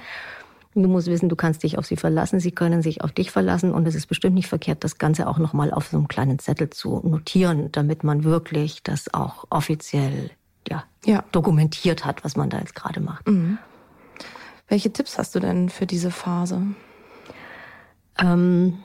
Du 0.75 0.88
musst 0.88 1.08
wissen, 1.08 1.29
du 1.29 1.36
kannst 1.36 1.63
dich 1.63 1.77
auf 1.79 1.88
sie 1.88 1.95
verlassen, 1.95 2.39
sie 2.39 2.51
können 2.51 2.84
sich 2.84 3.01
auf 3.01 3.12
dich 3.12 3.32
verlassen 3.32 3.73
und 3.73 3.88
es 3.88 3.95
ist 3.95 4.05
bestimmt 4.05 4.36
nicht 4.36 4.47
verkehrt, 4.47 4.84
das 4.84 4.99
Ganze 4.99 5.27
auch 5.27 5.39
nochmal 5.39 5.71
auf 5.71 5.88
so 5.88 5.97
einem 5.97 6.08
kleinen 6.08 6.38
Zettel 6.38 6.69
zu 6.69 7.01
notieren, 7.03 7.71
damit 7.71 8.03
man 8.03 8.23
wirklich 8.23 8.84
das 8.84 9.12
auch 9.13 9.45
offiziell 9.49 10.29
ja, 10.67 10.84
ja. 11.05 11.23
dokumentiert 11.32 12.05
hat, 12.05 12.23
was 12.23 12.36
man 12.36 12.51
da 12.51 12.60
jetzt 12.60 12.75
gerade 12.75 12.99
macht. 12.99 13.27
Mhm. 13.27 13.58
Welche 14.67 14.93
Tipps 14.93 15.17
hast 15.17 15.34
du 15.34 15.39
denn 15.39 15.69
für 15.69 15.88
diese 15.88 16.12
Phase? 16.12 16.62
Ähm, 18.19 18.77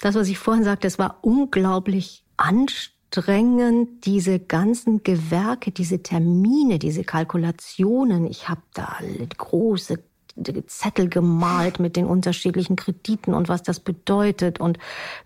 das, 0.00 0.16
was 0.16 0.28
ich 0.28 0.38
vorhin 0.38 0.64
sagte, 0.64 0.88
es 0.88 0.98
war 0.98 1.18
unglaublich 1.22 2.24
anstrengend, 2.36 4.04
diese 4.04 4.40
ganzen 4.40 5.04
Gewerke, 5.04 5.70
diese 5.70 6.02
Termine, 6.02 6.80
diese 6.80 7.04
Kalkulationen. 7.04 8.26
Ich 8.26 8.48
habe 8.48 8.62
da 8.74 8.96
große 9.38 10.02
Zettel 10.66 11.08
gemalt 11.08 11.80
mit 11.80 11.96
den 11.96 12.06
unterschiedlichen 12.06 12.76
Krediten 12.76 13.34
und 13.34 13.48
was 13.48 13.62
das 13.62 13.80
bedeutet 13.80 14.60
und 14.60 14.78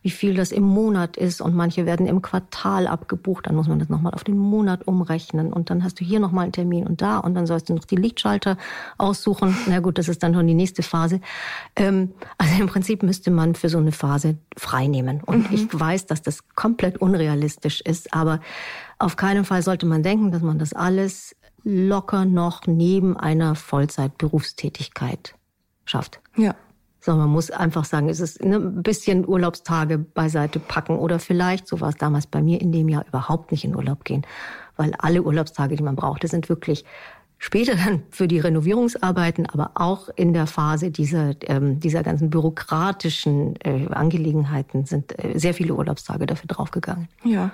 wie 0.02 0.10
viel 0.10 0.34
das 0.34 0.52
im 0.52 0.62
Monat 0.62 1.16
ist. 1.16 1.40
Und 1.40 1.54
manche 1.54 1.86
werden 1.86 2.06
im 2.06 2.22
Quartal 2.22 2.86
abgebucht. 2.86 3.46
Dann 3.46 3.54
muss 3.54 3.68
man 3.68 3.78
das 3.78 3.88
nochmal 3.88 4.14
auf 4.14 4.24
den 4.24 4.36
Monat 4.36 4.86
umrechnen. 4.86 5.52
Und 5.52 5.70
dann 5.70 5.84
hast 5.84 6.00
du 6.00 6.04
hier 6.04 6.20
nochmal 6.20 6.44
einen 6.44 6.52
Termin 6.52 6.86
und 6.86 7.02
da. 7.02 7.18
Und 7.18 7.34
dann 7.34 7.46
sollst 7.46 7.68
du 7.68 7.74
noch 7.74 7.84
die 7.84 7.96
Lichtschalter 7.96 8.56
aussuchen. 8.98 9.56
Na 9.68 9.80
gut, 9.80 9.98
das 9.98 10.08
ist 10.08 10.22
dann 10.22 10.34
schon 10.34 10.46
die 10.46 10.54
nächste 10.54 10.82
Phase. 10.82 11.20
Ähm, 11.76 12.12
also 12.38 12.60
im 12.60 12.66
Prinzip 12.66 13.02
müsste 13.02 13.30
man 13.30 13.54
für 13.54 13.68
so 13.68 13.78
eine 13.78 13.92
Phase 13.92 14.36
freinehmen. 14.56 15.22
Und 15.24 15.50
mhm. 15.50 15.56
ich 15.56 15.68
weiß, 15.72 16.06
dass 16.06 16.22
das 16.22 16.48
komplett 16.54 16.98
unrealistisch 16.98 17.80
ist. 17.80 18.12
Aber 18.14 18.40
auf 18.98 19.16
keinen 19.16 19.44
Fall 19.44 19.62
sollte 19.62 19.86
man 19.86 20.02
denken, 20.02 20.30
dass 20.30 20.42
man 20.42 20.58
das 20.58 20.72
alles 20.72 21.36
locker 21.64 22.24
noch 22.24 22.66
neben 22.66 23.16
einer 23.16 23.54
Vollzeitberufstätigkeit 23.54 25.34
schafft. 25.84 26.20
Ja. 26.36 26.54
So, 27.00 27.14
man 27.14 27.28
muss 27.28 27.50
einfach 27.50 27.84
sagen, 27.84 28.08
es 28.08 28.18
ist 28.18 28.42
ne, 28.42 28.56
ein 28.56 28.82
bisschen 28.82 29.28
Urlaubstage 29.28 29.98
beiseite 29.98 30.58
packen 30.58 30.96
oder 30.96 31.18
vielleicht, 31.18 31.68
so 31.68 31.82
war 31.82 31.90
es 31.90 31.96
damals 31.96 32.26
bei 32.26 32.40
mir 32.40 32.62
in 32.62 32.72
dem 32.72 32.88
Jahr, 32.88 33.04
überhaupt 33.06 33.50
nicht 33.50 33.64
in 33.64 33.76
Urlaub 33.76 34.04
gehen. 34.04 34.26
Weil 34.76 34.94
alle 34.98 35.22
Urlaubstage, 35.22 35.76
die 35.76 35.82
man 35.82 35.96
brauchte, 35.96 36.28
sind 36.28 36.48
wirklich 36.48 36.84
später 37.36 37.74
dann 37.76 38.04
für 38.08 38.26
die 38.26 38.38
Renovierungsarbeiten, 38.38 39.46
aber 39.46 39.72
auch 39.74 40.08
in 40.16 40.32
der 40.32 40.46
Phase 40.46 40.90
dieser, 40.90 41.34
ähm, 41.42 41.78
dieser 41.78 42.02
ganzen 42.02 42.30
bürokratischen 42.30 43.56
äh, 43.60 43.86
Angelegenheiten 43.90 44.86
sind 44.86 45.22
äh, 45.22 45.38
sehr 45.38 45.52
viele 45.52 45.74
Urlaubstage 45.74 46.24
dafür 46.24 46.48
draufgegangen. 46.48 47.08
Ja. 47.22 47.50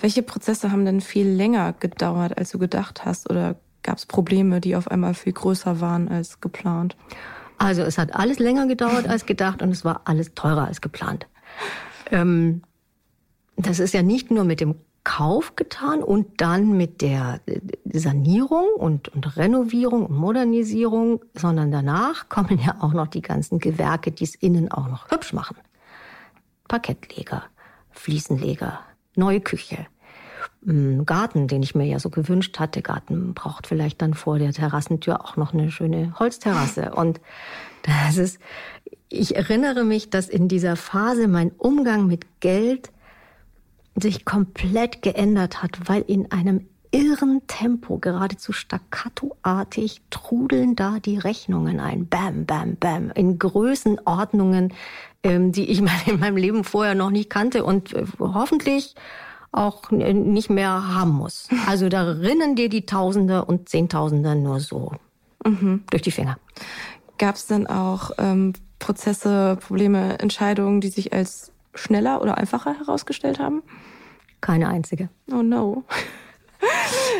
Welche 0.00 0.22
Prozesse 0.22 0.72
haben 0.72 0.84
denn 0.84 1.00
viel 1.00 1.28
länger 1.28 1.72
gedauert, 1.72 2.36
als 2.38 2.50
du 2.50 2.58
gedacht 2.58 3.04
hast? 3.04 3.30
Oder 3.30 3.56
gab 3.82 3.98
es 3.98 4.06
Probleme, 4.06 4.60
die 4.60 4.76
auf 4.76 4.90
einmal 4.90 5.14
viel 5.14 5.32
größer 5.32 5.80
waren 5.80 6.08
als 6.08 6.40
geplant? 6.40 6.96
Also 7.58 7.82
es 7.82 7.98
hat 7.98 8.14
alles 8.14 8.38
länger 8.38 8.66
gedauert 8.66 9.08
als 9.08 9.26
gedacht 9.26 9.62
und 9.62 9.70
es 9.70 9.84
war 9.84 10.02
alles 10.04 10.34
teurer 10.34 10.66
als 10.66 10.80
geplant. 10.80 11.26
Ähm, 12.10 12.62
das 13.56 13.80
ist 13.80 13.92
ja 13.92 14.02
nicht 14.02 14.30
nur 14.30 14.44
mit 14.44 14.60
dem 14.60 14.76
Kauf 15.04 15.56
getan 15.56 16.02
und 16.02 16.40
dann 16.40 16.76
mit 16.76 17.00
der 17.00 17.40
Sanierung 17.90 18.66
und, 18.76 19.08
und 19.08 19.36
Renovierung 19.36 20.06
und 20.06 20.16
Modernisierung, 20.16 21.24
sondern 21.34 21.72
danach 21.72 22.28
kommen 22.28 22.58
ja 22.58 22.76
auch 22.80 22.92
noch 22.92 23.06
die 23.06 23.22
ganzen 23.22 23.58
Gewerke, 23.58 24.12
die 24.12 24.24
es 24.24 24.34
innen 24.34 24.70
auch 24.70 24.86
noch 24.86 25.10
hübsch 25.10 25.32
machen. 25.32 25.56
Parkettleger, 26.68 27.44
Fliesenleger, 27.90 28.80
neue 29.18 29.40
Küche, 29.40 29.86
mm, 30.62 31.04
Garten, 31.04 31.48
den 31.48 31.62
ich 31.62 31.74
mir 31.74 31.84
ja 31.84 31.98
so 31.98 32.10
gewünscht 32.10 32.58
hatte. 32.58 32.80
Garten 32.82 33.34
braucht 33.34 33.66
vielleicht 33.66 34.00
dann 34.00 34.14
vor 34.14 34.38
der 34.38 34.52
Terrassentür 34.52 35.24
auch 35.24 35.36
noch 35.36 35.52
eine 35.52 35.70
schöne 35.70 36.18
Holzterrasse. 36.18 36.92
Und 36.94 37.20
das 37.82 38.16
ist, 38.16 38.38
ich 39.08 39.36
erinnere 39.36 39.84
mich, 39.84 40.10
dass 40.10 40.28
in 40.28 40.48
dieser 40.48 40.76
Phase 40.76 41.28
mein 41.28 41.50
Umgang 41.50 42.06
mit 42.06 42.40
Geld 42.40 42.90
sich 43.94 44.24
komplett 44.24 45.02
geändert 45.02 45.62
hat, 45.62 45.88
weil 45.88 46.02
in 46.02 46.30
einem 46.30 46.66
irren 46.90 47.42
Tempo, 47.46 47.98
geradezu 47.98 48.52
staccatoartig, 48.52 50.00
trudeln 50.10 50.76
da 50.76 50.98
die 50.98 51.18
Rechnungen 51.18 51.80
ein. 51.80 52.08
Bam, 52.08 52.46
bam, 52.46 52.76
bam. 52.76 53.10
In 53.10 53.38
Größenordnungen, 53.38 54.72
ähm, 55.22 55.52
die 55.52 55.70
ich 55.70 55.78
in 56.06 56.20
meinem 56.20 56.36
Leben 56.36 56.64
vorher 56.64 56.94
noch 56.94 57.10
nicht 57.10 57.30
kannte 57.30 57.64
und 57.64 57.92
äh, 57.94 58.04
hoffentlich 58.18 58.94
auch 59.50 59.90
nicht 59.90 60.50
mehr 60.50 60.94
haben 60.94 61.12
muss. 61.12 61.48
Also 61.66 61.88
da 61.88 62.02
rinnen 62.02 62.54
dir 62.54 62.68
die 62.68 62.84
Tausende 62.84 63.44
und 63.44 63.68
Zehntausende 63.68 64.34
nur 64.34 64.60
so 64.60 64.92
mhm. 65.44 65.84
durch 65.90 66.02
die 66.02 66.10
Finger. 66.10 66.38
Gab 67.16 67.36
es 67.36 67.46
dann 67.46 67.66
auch 67.66 68.10
ähm, 68.18 68.52
Prozesse, 68.78 69.56
Probleme, 69.60 70.18
Entscheidungen, 70.18 70.80
die 70.80 70.88
sich 70.88 71.12
als 71.12 71.50
schneller 71.74 72.20
oder 72.20 72.36
einfacher 72.36 72.78
herausgestellt 72.78 73.38
haben? 73.38 73.62
Keine 74.40 74.68
einzige. 74.68 75.08
Oh 75.32 75.42
no. 75.42 75.84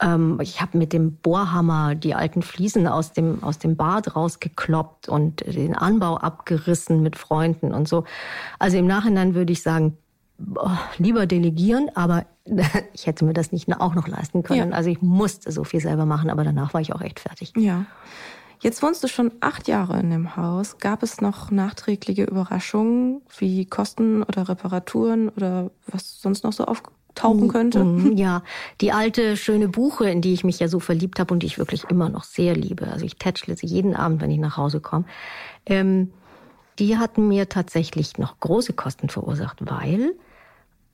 Ähm, 0.00 0.38
ich 0.40 0.62
habe 0.62 0.78
mit 0.78 0.94
dem 0.94 1.16
Bohrhammer 1.16 1.94
die 1.94 2.14
alten 2.14 2.42
Fliesen 2.42 2.86
aus 2.86 3.12
dem, 3.12 3.42
aus 3.42 3.58
dem 3.58 3.76
Bad 3.76 4.16
rausgekloppt 4.16 5.06
und 5.08 5.44
den 5.46 5.76
Anbau 5.76 6.16
abgerissen 6.16 7.02
mit 7.02 7.16
Freunden 7.16 7.74
und 7.74 7.88
so. 7.88 8.04
Also 8.58 8.78
im 8.78 8.86
Nachhinein 8.86 9.34
würde 9.34 9.52
ich 9.52 9.60
sagen, 9.62 9.98
oh, 10.56 10.70
lieber 10.98 11.26
delegieren, 11.26 11.90
aber 11.94 12.26
ich 12.92 13.06
hätte 13.06 13.24
mir 13.24 13.32
das 13.34 13.52
nicht 13.52 13.72
auch 13.80 13.94
noch 13.94 14.08
leisten 14.08 14.42
können. 14.42 14.70
Ja. 14.70 14.76
Also 14.76 14.90
ich 14.90 15.02
musste 15.02 15.52
so 15.52 15.64
viel 15.64 15.80
selber 15.80 16.06
machen, 16.06 16.30
aber 16.30 16.44
danach 16.44 16.74
war 16.74 16.80
ich 16.80 16.94
auch 16.94 17.00
echt 17.00 17.20
fertig. 17.20 17.52
Ja. 17.56 17.86
Jetzt 18.60 18.82
wohnst 18.82 19.04
du 19.04 19.08
schon 19.08 19.30
acht 19.40 19.68
Jahre 19.68 20.00
in 20.00 20.10
dem 20.10 20.36
Haus. 20.36 20.78
Gab 20.78 21.02
es 21.02 21.20
noch 21.20 21.50
nachträgliche 21.50 22.24
Überraschungen 22.24 23.20
wie 23.38 23.66
Kosten 23.66 24.22
oder 24.22 24.48
Reparaturen 24.48 25.28
oder 25.28 25.70
was 25.86 26.22
sonst 26.22 26.44
noch 26.44 26.52
so 26.54 26.64
auftauchen 26.64 27.48
könnte? 27.48 27.84
Mm, 27.84 28.12
mm, 28.12 28.16
ja, 28.16 28.42
die 28.80 28.92
alte 28.92 29.36
schöne 29.36 29.68
Buche, 29.68 30.08
in 30.08 30.22
die 30.22 30.32
ich 30.32 30.44
mich 30.44 30.60
ja 30.60 30.68
so 30.68 30.80
verliebt 30.80 31.20
habe 31.20 31.34
und 31.34 31.42
die 31.42 31.46
ich 31.46 31.58
wirklich 31.58 31.84
immer 31.90 32.08
noch 32.08 32.24
sehr 32.24 32.56
liebe. 32.56 32.86
Also 32.86 33.04
ich 33.04 33.16
tätschle 33.16 33.54
sie 33.54 33.66
jeden 33.66 33.94
Abend, 33.94 34.22
wenn 34.22 34.30
ich 34.30 34.38
nach 34.38 34.56
Hause 34.56 34.80
komme. 34.80 35.04
Ähm, 35.66 36.12
die 36.78 36.98
hatten 36.98 37.28
mir 37.28 37.48
tatsächlich 37.48 38.18
noch 38.18 38.40
große 38.40 38.72
Kosten 38.72 39.08
verursacht, 39.08 39.58
weil 39.60 40.14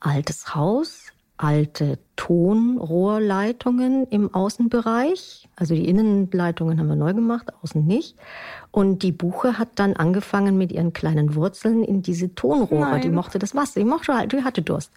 altes 0.00 0.54
Haus, 0.54 1.12
alte 1.36 1.98
Tonrohrleitungen 2.16 4.06
im 4.08 4.34
Außenbereich. 4.34 5.48
Also 5.56 5.74
die 5.74 5.88
Innenleitungen 5.88 6.78
haben 6.78 6.88
wir 6.88 6.96
neu 6.96 7.14
gemacht, 7.14 7.50
außen 7.62 7.86
nicht. 7.86 8.14
Und 8.70 9.02
die 9.02 9.10
Buche 9.10 9.58
hat 9.58 9.68
dann 9.76 9.94
angefangen 9.94 10.58
mit 10.58 10.70
ihren 10.70 10.92
kleinen 10.92 11.34
Wurzeln 11.34 11.82
in 11.82 12.02
diese 12.02 12.34
Tonrohre. 12.34 12.90
Nein. 12.90 13.00
Die 13.00 13.08
mochte 13.08 13.38
das 13.38 13.54
Wasser, 13.54 13.80
die 13.80 13.86
mochte 13.86 14.14
halt, 14.14 14.32
die 14.32 14.44
hatte 14.44 14.60
Durst. 14.60 14.92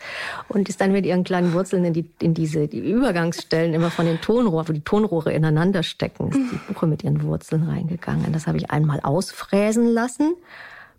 Und 0.50 0.68
ist 0.68 0.82
dann 0.82 0.92
mit 0.92 1.06
ihren 1.06 1.24
kleinen 1.24 1.54
Wurzeln 1.54 1.86
in, 1.86 1.94
die, 1.94 2.10
in 2.20 2.34
diese 2.34 2.68
die 2.68 2.80
Übergangsstellen 2.80 3.74
immer 3.74 3.90
von 3.90 4.06
den 4.06 4.20
Tonrohren, 4.20 4.68
wo 4.68 4.74
die 4.74 4.82
Tonrohre 4.82 5.32
ineinander 5.32 5.82
stecken, 5.82 6.28
ist 6.28 6.52
die 6.52 6.74
Buche 6.74 6.88
mit 6.88 7.06
ihren 7.06 7.24
Wurzeln 7.24 7.64
reingegangen. 7.64 8.34
Das 8.34 8.48
habe 8.48 8.58
ich 8.58 8.70
einmal 8.70 9.00
ausfräsen 9.00 9.88
lassen 9.88 10.36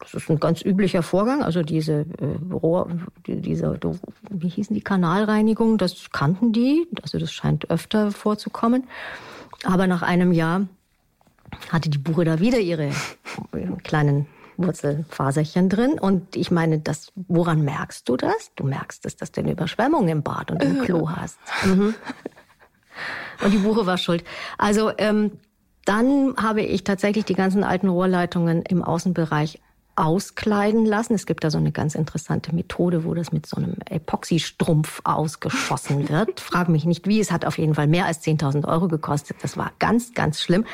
das 0.04 0.22
ist 0.22 0.30
ein 0.30 0.38
ganz 0.38 0.62
üblicher 0.62 1.02
Vorgang. 1.02 1.42
Also 1.42 1.62
diese 1.62 2.06
äh, 2.18 2.52
Rohr, 2.52 2.88
diese, 3.26 3.78
wie 4.30 4.48
hießen 4.48 4.74
die 4.74 4.82
Kanalreinigung, 4.82 5.78
das 5.78 6.10
kannten 6.12 6.52
die. 6.52 6.86
Also 7.02 7.18
das 7.18 7.32
scheint 7.32 7.70
öfter 7.70 8.12
vorzukommen. 8.12 8.84
Aber 9.64 9.86
nach 9.86 10.02
einem 10.02 10.32
Jahr 10.32 10.66
hatte 11.70 11.88
die 11.88 11.98
Buche 11.98 12.24
da 12.24 12.40
wieder 12.40 12.58
ihre 12.58 12.90
kleinen 13.82 14.26
Wurzelfaserchen 14.56 15.68
drin. 15.68 15.98
Und 15.98 16.36
ich 16.36 16.50
meine, 16.50 16.80
das, 16.80 17.12
woran 17.14 17.62
merkst 17.62 18.08
du 18.08 18.16
das? 18.16 18.52
Du 18.56 18.64
merkst 18.64 19.04
es, 19.06 19.16
dass 19.16 19.32
du 19.32 19.40
eine 19.40 19.52
Überschwemmung 19.52 20.08
im 20.08 20.22
Bad 20.22 20.50
und 20.50 20.62
im 20.62 20.80
Klo 20.82 21.10
hast. 21.10 21.38
Mhm. 21.64 21.94
Und 23.42 23.52
die 23.52 23.58
Buche 23.58 23.86
war 23.86 23.98
schuld. 23.98 24.22
Also 24.58 24.92
ähm, 24.98 25.32
dann 25.84 26.34
habe 26.36 26.62
ich 26.62 26.84
tatsächlich 26.84 27.24
die 27.24 27.34
ganzen 27.34 27.64
alten 27.64 27.88
Rohrleitungen 27.88 28.62
im 28.62 28.82
Außenbereich 28.82 29.60
auskleiden 29.96 30.86
lassen. 30.86 31.14
Es 31.14 31.26
gibt 31.26 31.44
da 31.44 31.50
so 31.50 31.58
eine 31.58 31.72
ganz 31.72 31.94
interessante 31.94 32.54
Methode, 32.54 33.04
wo 33.04 33.14
das 33.14 33.32
mit 33.32 33.46
so 33.46 33.56
einem 33.56 33.76
Epoxystrumpf 33.88 35.00
ausgeschossen 35.04 36.08
wird. 36.08 36.40
Frag 36.40 36.68
mich 36.68 36.84
nicht 36.84 37.06
wie. 37.06 37.20
Es 37.20 37.30
hat 37.30 37.44
auf 37.44 37.58
jeden 37.58 37.74
Fall 37.74 37.86
mehr 37.86 38.06
als 38.06 38.22
10.000 38.24 38.66
Euro 38.66 38.88
gekostet. 38.88 39.36
Das 39.42 39.56
war 39.56 39.72
ganz, 39.78 40.14
ganz 40.14 40.40
schlimm. 40.40 40.64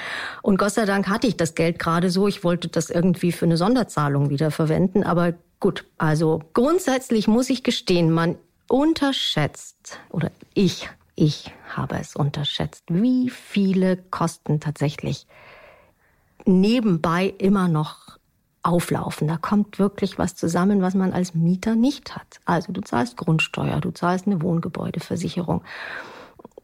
Und 0.43 0.59
Gott 0.59 0.73
sei 0.73 0.85
Dank 0.85 1.09
hatte 1.09 1.27
ich 1.27 1.37
das 1.37 1.55
Geld 1.55 1.79
gerade 1.79 2.11
so. 2.11 2.29
Ich 2.29 2.45
wollte 2.45 2.69
das 2.69 2.91
irgendwie 2.91 3.33
für 3.33 3.47
eine 3.47 3.57
Sonderzahlung 3.57 4.31
wieder 4.31 4.51
verwenden. 4.51 5.05
Aber 5.05 5.35
gut, 5.59 5.85
also 5.99 6.43
grundsätzlich 6.55 7.29
muss 7.29 7.51
ich 7.51 7.63
gestehen, 7.63 8.11
man 8.11 8.37
unterschätzt 8.69 9.99
oder 10.11 10.31
ich, 10.55 10.89
ich 11.17 11.53
habe 11.75 11.99
es 11.99 12.17
unterschätzt, 12.17 12.85
wie 12.89 13.29
viele 13.29 13.97
Kosten 13.97 14.61
tatsächlich 14.61 15.27
nebenbei 16.47 17.35
immer 17.39 17.69
noch 17.69 18.20
auflaufen. 18.63 19.29
Da 19.29 19.37
kommt 19.37 19.79
wirklich 19.79 20.19
was 20.19 20.35
zusammen, 20.35 20.83
was 20.83 20.95
man 20.95 21.13
als 21.13 21.35
Mieter 21.35 21.75
nicht 21.75 22.15
hat. 22.15 22.41
Also 22.45 22.73
du 22.73 22.81
zahlst 22.81 23.17
Grundsteuer, 23.17 23.81
du 23.81 23.91
zahlst 23.91 24.27
eine 24.27 24.43
Wohngebäudeversicherung. 24.43 25.63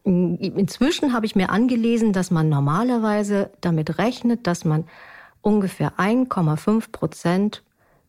Inzwischen 0.03 1.13
habe 1.13 1.25
ich 1.25 1.35
mir 1.35 1.49
angelesen, 1.49 2.13
dass 2.13 2.31
man 2.31 2.49
normalerweise 2.49 3.49
damit 3.61 3.97
rechnet, 3.97 4.47
dass 4.47 4.63
man 4.63 4.85
ungefähr 5.41 5.93
1,5 5.97 6.91
Prozent 6.91 7.63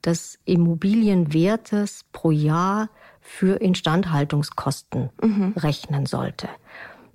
des 0.04 0.38
Immobilienwertes 0.44 2.04
pro 2.12 2.30
Jahr 2.30 2.88
für 3.20 3.60
Instandhaltungskosten 3.60 5.10
mhm. 5.20 5.54
rechnen 5.56 6.06
sollte. 6.06 6.48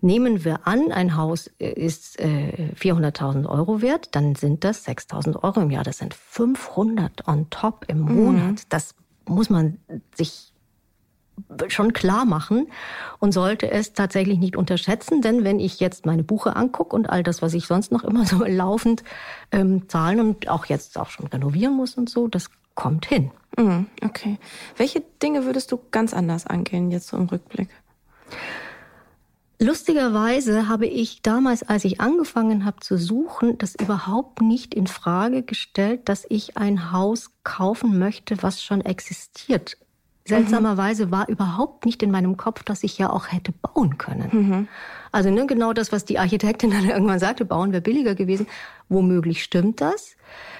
Nehmen 0.04 0.44
wir 0.44 0.68
an, 0.68 0.92
ein 0.92 1.16
Haus 1.16 1.48
ist 1.60 2.20
äh, 2.20 2.74
400.000 2.78 3.48
Euro 3.48 3.82
wert, 3.82 4.10
dann 4.12 4.36
sind 4.36 4.66
das 4.66 4.86
6.000 4.86 5.42
Euro 5.42 5.62
im 5.62 5.72
Jahr. 5.72 5.86
Das 5.86 6.00
sind 6.00 6.14
500 6.14 7.26
on 7.26 7.50
top 7.50 7.86
im 7.88 8.02
mhm. 8.02 8.16
Monat. 8.16 8.52
Mhm. 8.52 8.56
Das 8.68 8.96
muss 9.26 9.50
man 9.50 9.80
sich 10.14 10.52
schon 11.70 11.94
klar 11.94 12.26
machen 12.26 12.68
und 13.20 13.32
sollte 13.32 13.72
es 13.72 13.94
tatsächlich 13.94 14.40
nicht 14.40 14.58
unterschätzen, 14.58 15.22
denn 15.22 15.46
wenn 15.46 15.62
ich 15.62 15.80
jetzt 15.80 16.06
meine 16.06 16.26
Buche 16.26 16.58
angucke 16.58 16.94
und 16.94 17.10
all 17.10 17.24
das, 17.24 17.42
was 17.42 17.54
ich 17.54 17.66
sonst 17.66 17.94
noch 17.94 18.04
immer 18.04 18.26
so 18.28 18.44
laufend 18.44 19.06
ähm, 19.54 19.88
zahlen 19.88 20.20
und 20.20 20.50
auch 20.50 20.66
jetzt 20.66 20.98
auch 20.98 21.12
schon 21.12 21.28
renovieren 21.28 21.78
muss 21.78 21.96
und 21.96 22.10
so, 22.10 22.28
das 22.28 22.50
kommt 22.76 23.06
hin. 23.06 23.32
Mhm, 23.58 23.86
okay. 24.04 24.38
Welche 24.76 25.02
Dinge 25.22 25.46
würdest 25.46 25.72
du 25.72 25.80
ganz 25.92 26.14
anders 26.14 26.46
angehen 26.46 26.92
jetzt 26.92 27.08
so 27.08 27.16
im 27.16 27.28
Rückblick? 27.28 27.70
Lustigerweise 29.64 30.68
habe 30.68 30.86
ich 30.86 31.22
damals, 31.22 31.64
als 31.64 31.86
ich 31.86 32.02
angefangen 32.02 32.66
habe 32.66 32.82
zu 32.82 32.98
suchen, 32.98 33.58
das 33.58 33.76
überhaupt 33.76 34.42
nicht 34.42 34.74
in 34.74 34.88
Frage 34.88 35.42
gestellt, 35.42 36.10
dass 36.10 36.26
ich 36.28 36.58
ein 36.58 36.92
Haus 36.92 37.32
kaufen 37.46 37.98
möchte, 37.98 38.44
was 38.44 38.62
schon 38.62 38.82
existiert. 38.82 39.78
Seltsamerweise 40.26 41.12
war 41.12 41.30
überhaupt 41.30 41.86
nicht 41.86 42.04
in 42.04 42.12
meinem 42.12 42.36
Kopf, 42.36 42.64
dass 42.64 42.84
ich 42.84 42.98
ja 42.98 43.10
auch 43.10 43.32
hätte 43.32 43.54
bauen 43.54 43.98
können. 43.98 44.30
Mhm. 44.32 44.68
Also 45.14 45.30
ne, 45.30 45.46
genau 45.48 45.72
das, 45.72 45.94
was 45.94 46.04
die 46.04 46.20
Architektin 46.20 46.72
dann 46.72 46.86
irgendwann 46.90 47.20
sagte, 47.20 47.46
bauen 47.46 47.72
wäre 47.72 47.82
billiger 47.82 48.16
gewesen. 48.16 48.48
Womöglich 48.90 49.44
stimmt 49.44 49.80
das. 49.80 50.18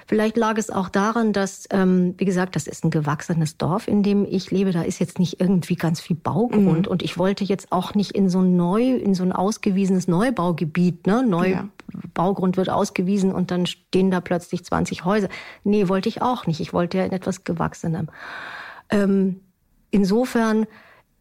Vielleicht 0.08 0.38
lag 0.38 0.58
es 0.58 0.70
auch 0.70 0.90
daran, 0.90 1.34
dass, 1.34 1.68
ähm, 1.72 2.16
wie 2.18 2.26
gesagt, 2.26 2.56
das 2.56 2.68
ist 2.68 2.84
ein 2.84 2.90
gewachsenes 2.90 3.58
Dorf, 3.58 3.88
in 3.88 4.04
dem 4.04 4.26
ich 4.30 4.52
lebe. 4.52 4.72
Da 4.72 4.82
ist 4.82 5.00
jetzt 5.00 5.20
nicht 5.20 5.40
irgendwie 5.40 5.76
ganz 5.76 6.02
viel 6.02 6.16
Baugrund. 6.16 6.86
Mhm. 6.86 6.92
Und 6.92 7.04
ich 7.04 7.18
wollte 7.18 7.44
jetzt 7.44 7.72
auch 7.72 7.96
nicht 7.96 8.12
in 8.12 8.30
so 8.30 8.42
ein 8.42 8.56
neu, 8.56 8.96
in 8.96 9.14
so 9.14 9.24
ein 9.24 9.32
ausgewiesenes 9.32 10.08
Neubaugebiet, 10.08 11.08
ne? 11.08 11.26
Neubaugrund 11.26 12.56
ja. 12.56 12.58
wird 12.58 12.70
ausgewiesen 12.70 13.32
und 13.32 13.52
dann 13.52 13.66
stehen 13.66 14.12
da 14.12 14.22
plötzlich 14.22 14.64
20 14.64 15.06
Häuser. 15.06 15.30
Nee, 15.64 15.88
wollte 15.88 16.10
ich 16.10 16.22
auch 16.22 16.48
nicht. 16.48 16.60
Ich 16.60 16.74
wollte 16.74 16.98
ja 16.98 17.06
in 17.06 17.12
etwas 17.12 17.44
Gewachsenem. 17.44 18.10
Ähm, 18.90 19.40
insofern, 19.92 20.66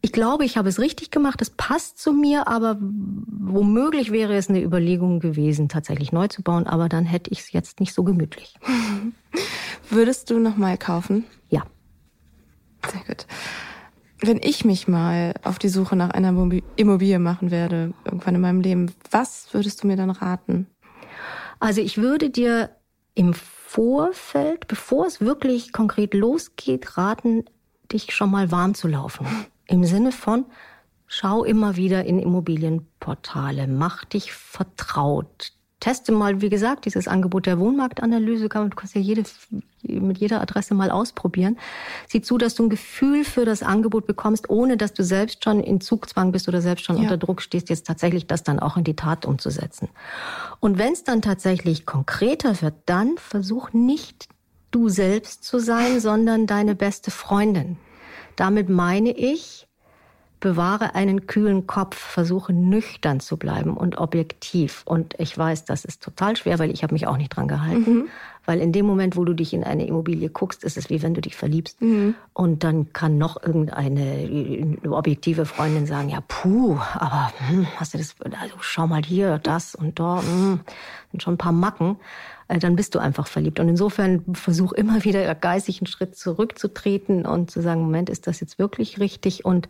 ich 0.05 0.11
glaube, 0.11 0.43
ich 0.43 0.57
habe 0.57 0.67
es 0.67 0.79
richtig 0.79 1.11
gemacht. 1.11 1.41
Es 1.41 1.49
passt 1.49 1.97
zu 1.97 2.11
mir, 2.11 2.49
aber 2.49 2.77
womöglich 2.81 4.11
wäre 4.11 4.35
es 4.35 4.49
eine 4.49 4.61
Überlegung 4.61 5.21
gewesen, 5.21 5.69
tatsächlich 5.69 6.11
neu 6.11 6.27
zu 6.27 6.43
bauen. 6.43 6.67
Aber 6.67 6.89
dann 6.89 7.05
hätte 7.05 7.31
ich 7.31 7.39
es 7.39 7.53
jetzt 7.53 7.79
nicht 7.79 7.93
so 7.93 8.03
gemütlich. 8.03 8.55
Würdest 9.89 10.29
du 10.29 10.39
noch 10.39 10.57
mal 10.57 10.77
kaufen? 10.77 11.23
Ja. 11.47 11.63
Sehr 12.91 13.01
gut. 13.07 13.25
Wenn 14.19 14.41
ich 14.43 14.65
mich 14.65 14.89
mal 14.89 15.35
auf 15.41 15.57
die 15.57 15.69
Suche 15.69 15.95
nach 15.95 16.09
einer 16.09 16.29
Immobilie 16.75 17.19
machen 17.19 17.49
werde, 17.49 17.93
irgendwann 18.03 18.35
in 18.35 18.41
meinem 18.41 18.59
Leben, 18.59 18.91
was 19.09 19.53
würdest 19.53 19.83
du 19.83 19.87
mir 19.87 19.95
dann 19.95 20.09
raten? 20.09 20.67
Also 21.61 21.79
ich 21.79 21.97
würde 21.97 22.29
dir 22.29 22.75
im 23.15 23.33
Vorfeld, 23.33 24.67
bevor 24.67 25.07
es 25.07 25.21
wirklich 25.21 25.71
konkret 25.71 26.13
losgeht, 26.13 26.97
raten, 26.97 27.45
dich 27.89 28.13
schon 28.13 28.31
mal 28.31 28.51
warm 28.51 28.73
zu 28.73 28.89
laufen. 28.89 29.25
Im 29.67 29.83
Sinne 29.83 30.11
von, 30.11 30.45
schau 31.07 31.43
immer 31.43 31.75
wieder 31.75 32.05
in 32.05 32.19
Immobilienportale, 32.19 33.67
mach 33.67 34.05
dich 34.05 34.33
vertraut. 34.33 35.53
Teste 35.79 36.13
mal, 36.13 36.39
wie 36.39 36.47
gesagt, 36.47 36.85
dieses 36.85 37.09
Angebot 37.09 37.45
der 37.45 37.59
Wohnmarktanalyse, 37.59 38.47
kann, 38.47 38.69
du 38.69 38.75
kannst 38.75 38.95
ja 38.95 39.01
jede, 39.01 39.23
mit 39.81 40.17
jeder 40.17 40.41
Adresse 40.41 40.73
mal 40.73 40.89
ausprobieren. 40.89 41.57
Sieh 42.07 42.21
zu, 42.21 42.37
dass 42.37 42.55
du 42.55 42.63
ein 42.63 42.69
Gefühl 42.69 43.25
für 43.25 43.43
das 43.43 43.63
Angebot 43.63 44.07
bekommst, 44.07 44.49
ohne 44.49 44.77
dass 44.77 44.93
du 44.93 45.03
selbst 45.03 45.43
schon 45.43 45.59
in 45.59 45.81
Zugzwang 45.81 46.31
bist 46.31 46.47
oder 46.47 46.61
selbst 46.61 46.85
schon 46.85 46.95
ja. 46.95 47.01
unter 47.01 47.17
Druck 47.17 47.41
stehst, 47.41 47.69
jetzt 47.69 47.85
tatsächlich 47.85 48.27
das 48.27 48.43
dann 48.43 48.59
auch 48.59 48.77
in 48.77 48.85
die 48.85 48.95
Tat 48.95 49.25
umzusetzen. 49.25 49.89
Und 50.61 50.77
wenn 50.77 50.93
es 50.93 51.03
dann 51.03 51.21
tatsächlich 51.21 51.85
konkreter 51.85 52.61
wird, 52.61 52.75
dann 52.85 53.17
versuch 53.17 53.73
nicht 53.73 54.29
du 54.71 54.87
selbst 54.87 55.43
zu 55.43 55.59
sein, 55.59 55.99
sondern 55.99 56.47
deine 56.47 56.75
beste 56.75 57.11
Freundin. 57.11 57.77
Damit 58.35 58.69
meine 58.69 59.11
ich, 59.11 59.67
bewahre 60.43 60.93
einen 60.93 61.25
kühlen 61.25 61.67
Kopf, 61.67 61.95
versuche 61.95 62.51
nüchtern 62.51 63.21
zu 63.21 63.37
bleiben 63.37 63.77
und 63.77 63.97
objektiv. 63.97 64.81
Und 64.83 65.15
ich 65.17 65.37
weiß, 65.37 65.63
das 65.63 65.85
ist 65.85 66.03
total 66.03 66.35
schwer, 66.35 66.59
weil 66.59 66.69
ich 66.69 66.83
habe 66.83 66.93
mich 66.93 67.07
auch 67.07 67.15
nicht 67.15 67.29
dran 67.29 67.47
gehalten. 67.47 67.93
Mhm. 67.93 68.09
Weil 68.45 68.59
in 68.59 68.73
dem 68.73 68.85
Moment, 68.85 69.15
wo 69.15 69.23
du 69.23 69.33
dich 69.33 69.53
in 69.53 69.63
eine 69.63 69.87
Immobilie 69.87 70.29
guckst, 70.29 70.65
ist 70.65 70.75
es 70.75 70.89
wie 70.89 71.01
wenn 71.01 71.13
du 71.13 71.21
dich 71.21 71.37
verliebst. 71.37 71.81
Mhm. 71.81 72.15
Und 72.33 72.65
dann 72.65 72.91
kann 72.91 73.17
noch 73.17 73.41
irgendeine 73.41 74.77
objektive 74.89 75.45
Freundin 75.45 75.85
sagen, 75.85 76.09
ja, 76.09 76.19
puh, 76.27 76.77
aber 76.93 77.31
hm, 77.47 77.65
hast 77.77 77.93
du 77.93 77.97
das, 77.97 78.13
also 78.41 78.55
schau 78.59 78.85
mal 78.85 79.01
hier, 79.01 79.39
das 79.39 79.75
und 79.75 79.97
dort, 79.97 80.23
hm, 80.23 80.59
sind 81.11 81.23
schon 81.23 81.35
ein 81.35 81.37
paar 81.37 81.53
Macken. 81.53 81.95
Äh, 82.53 82.59
dann 82.59 82.75
bist 82.75 82.93
du 82.95 82.99
einfach 82.99 83.27
verliebt. 83.27 83.59
Und 83.59 83.67
insofern 83.67 84.35
versuch 84.35 84.73
immer 84.73 85.03
wieder 85.03 85.33
geistig 85.35 85.81
einen 85.81 85.87
Schritt 85.87 86.15
zurückzutreten 86.15 87.25
und 87.25 87.49
zu 87.49 87.61
sagen, 87.61 87.81
Moment, 87.81 88.09
ist 88.09 88.27
das 88.27 88.39
jetzt 88.39 88.59
wirklich 88.59 88.99
richtig? 88.99 89.43
Und 89.43 89.69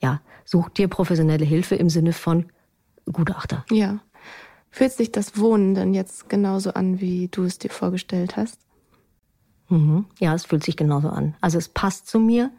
ja, 0.00 0.20
such 0.44 0.68
dir 0.70 0.88
professionelle 0.88 1.44
Hilfe 1.44 1.76
im 1.76 1.88
Sinne 1.88 2.12
von 2.12 2.46
Gutachter. 3.10 3.64
Ja. 3.70 4.00
Fühlt 4.70 4.92
sich 4.92 5.12
das 5.12 5.38
Wohnen 5.38 5.74
denn 5.74 5.94
jetzt 5.94 6.28
genauso 6.28 6.74
an, 6.74 7.00
wie 7.00 7.28
du 7.28 7.44
es 7.44 7.58
dir 7.58 7.70
vorgestellt 7.70 8.36
hast? 8.36 8.58
Mhm. 9.68 10.06
Ja, 10.18 10.34
es 10.34 10.44
fühlt 10.44 10.64
sich 10.64 10.76
genauso 10.76 11.10
an. 11.10 11.36
Also 11.40 11.58
es 11.58 11.68
passt 11.68 12.08
zu 12.08 12.18
mir. 12.18 12.50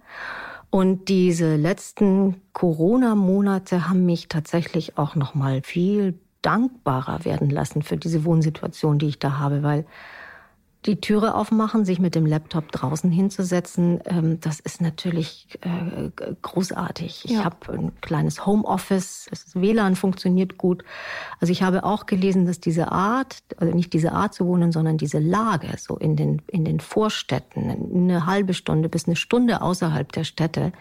Und 0.69 1.09
diese 1.09 1.57
letzten 1.57 2.41
Corona-Monate 2.53 3.89
haben 3.89 4.05
mich 4.05 4.29
tatsächlich 4.29 4.97
auch 4.97 5.15
noch 5.15 5.35
mal 5.35 5.61
viel 5.61 6.17
dankbarer 6.45 7.25
werden 7.25 7.49
lassen 7.49 7.81
für 7.81 7.97
diese 7.97 8.25
Wohnsituation, 8.25 8.99
die 8.99 9.07
ich 9.07 9.19
da 9.19 9.39
habe, 9.39 9.63
weil 9.63 9.85
die 10.85 11.01
Türe 11.01 11.33
aufmachen, 11.33 11.83
sich 11.83 11.99
mit 11.99 12.13
dem 12.13 12.25
Laptop 12.25 12.71
draußen 12.71 13.09
hinzusetzen, 13.09 14.01
ähm, 14.05 14.39
das 14.39 14.59
ist 14.59 14.81
natürlich 14.81 15.47
äh, 15.61 16.11
großartig. 16.41 17.25
Ich 17.25 17.31
ja. 17.31 17.43
habe 17.43 17.73
ein 17.73 17.91
kleines 18.01 18.45
Homeoffice, 18.45 19.27
das 19.29 19.55
WLAN 19.55 19.95
funktioniert 19.95 20.57
gut. 20.57 20.83
Also 21.39 21.51
ich 21.51 21.63
habe 21.63 21.83
auch 21.83 22.05
gelesen, 22.05 22.45
dass 22.45 22.59
diese 22.59 22.91
Art, 22.91 23.41
also 23.57 23.73
nicht 23.73 23.93
diese 23.93 24.11
Art 24.11 24.33
zu 24.33 24.45
wohnen, 24.45 24.71
sondern 24.71 24.97
diese 24.97 25.19
Lage, 25.19 25.69
so 25.77 25.97
in 25.97 26.15
den, 26.15 26.41
in 26.47 26.65
den 26.65 26.79
Vorstädten, 26.79 27.69
eine 27.69 28.27
halbe 28.27 28.53
Stunde 28.53 28.87
bis 28.87 29.07
eine 29.07 29.15
Stunde 29.15 29.61
außerhalb 29.61 30.11
der 30.11 30.23
Städte, 30.23 30.71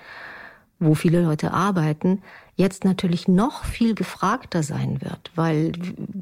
wo 0.80 0.94
viele 0.94 1.22
Leute 1.22 1.52
arbeiten, 1.52 2.20
jetzt 2.56 2.84
natürlich 2.84 3.26
noch 3.26 3.64
viel 3.64 3.94
gefragter 3.94 4.62
sein 4.62 5.00
wird, 5.00 5.30
weil 5.34 5.72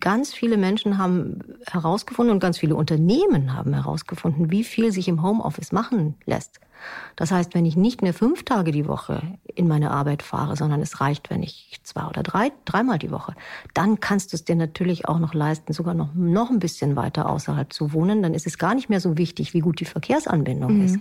ganz 0.00 0.32
viele 0.32 0.56
Menschen 0.56 0.98
haben 0.98 1.40
herausgefunden 1.66 2.34
und 2.34 2.40
ganz 2.40 2.58
viele 2.58 2.74
Unternehmen 2.74 3.54
haben 3.54 3.74
herausgefunden, 3.74 4.50
wie 4.50 4.64
viel 4.64 4.92
sich 4.92 5.08
im 5.08 5.22
Homeoffice 5.22 5.72
machen 5.72 6.14
lässt. 6.24 6.60
Das 7.16 7.30
heißt, 7.30 7.54
wenn 7.54 7.64
ich 7.64 7.76
nicht 7.76 8.02
mehr 8.02 8.14
fünf 8.14 8.44
Tage 8.44 8.72
die 8.72 8.88
Woche 8.88 9.22
in 9.54 9.68
meine 9.68 9.90
Arbeit 9.90 10.22
fahre, 10.22 10.56
sondern 10.56 10.80
es 10.80 11.00
reicht, 11.00 11.30
wenn 11.30 11.42
ich 11.42 11.80
zwei 11.84 12.06
oder 12.06 12.22
drei, 12.22 12.50
dreimal 12.64 12.98
die 12.98 13.10
Woche, 13.10 13.34
dann 13.74 14.00
kannst 14.00 14.32
du 14.32 14.36
es 14.36 14.44
dir 14.44 14.56
natürlich 14.56 15.08
auch 15.08 15.18
noch 15.18 15.34
leisten, 15.34 15.72
sogar 15.72 15.94
noch, 15.94 16.14
noch 16.14 16.50
ein 16.50 16.58
bisschen 16.58 16.96
weiter 16.96 17.28
außerhalb 17.28 17.72
zu 17.72 17.92
wohnen. 17.92 18.22
Dann 18.22 18.34
ist 18.34 18.46
es 18.46 18.58
gar 18.58 18.74
nicht 18.74 18.88
mehr 18.88 19.00
so 19.00 19.16
wichtig, 19.16 19.54
wie 19.54 19.60
gut 19.60 19.80
die 19.80 19.84
Verkehrsanbindung 19.84 20.78
mhm. 20.78 20.84
ist, 20.84 20.98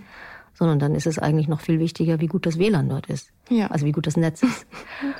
sondern 0.54 0.78
dann 0.78 0.94
ist 0.94 1.06
es 1.06 1.18
eigentlich 1.18 1.48
noch 1.48 1.60
viel 1.60 1.78
wichtiger, 1.78 2.20
wie 2.20 2.26
gut 2.26 2.46
das 2.46 2.58
WLAN 2.58 2.88
dort 2.88 3.06
ist. 3.06 3.32
Ja. 3.48 3.68
Also 3.68 3.86
wie 3.86 3.92
gut 3.92 4.06
das 4.06 4.16
Netz 4.16 4.42
ist. 4.42 4.66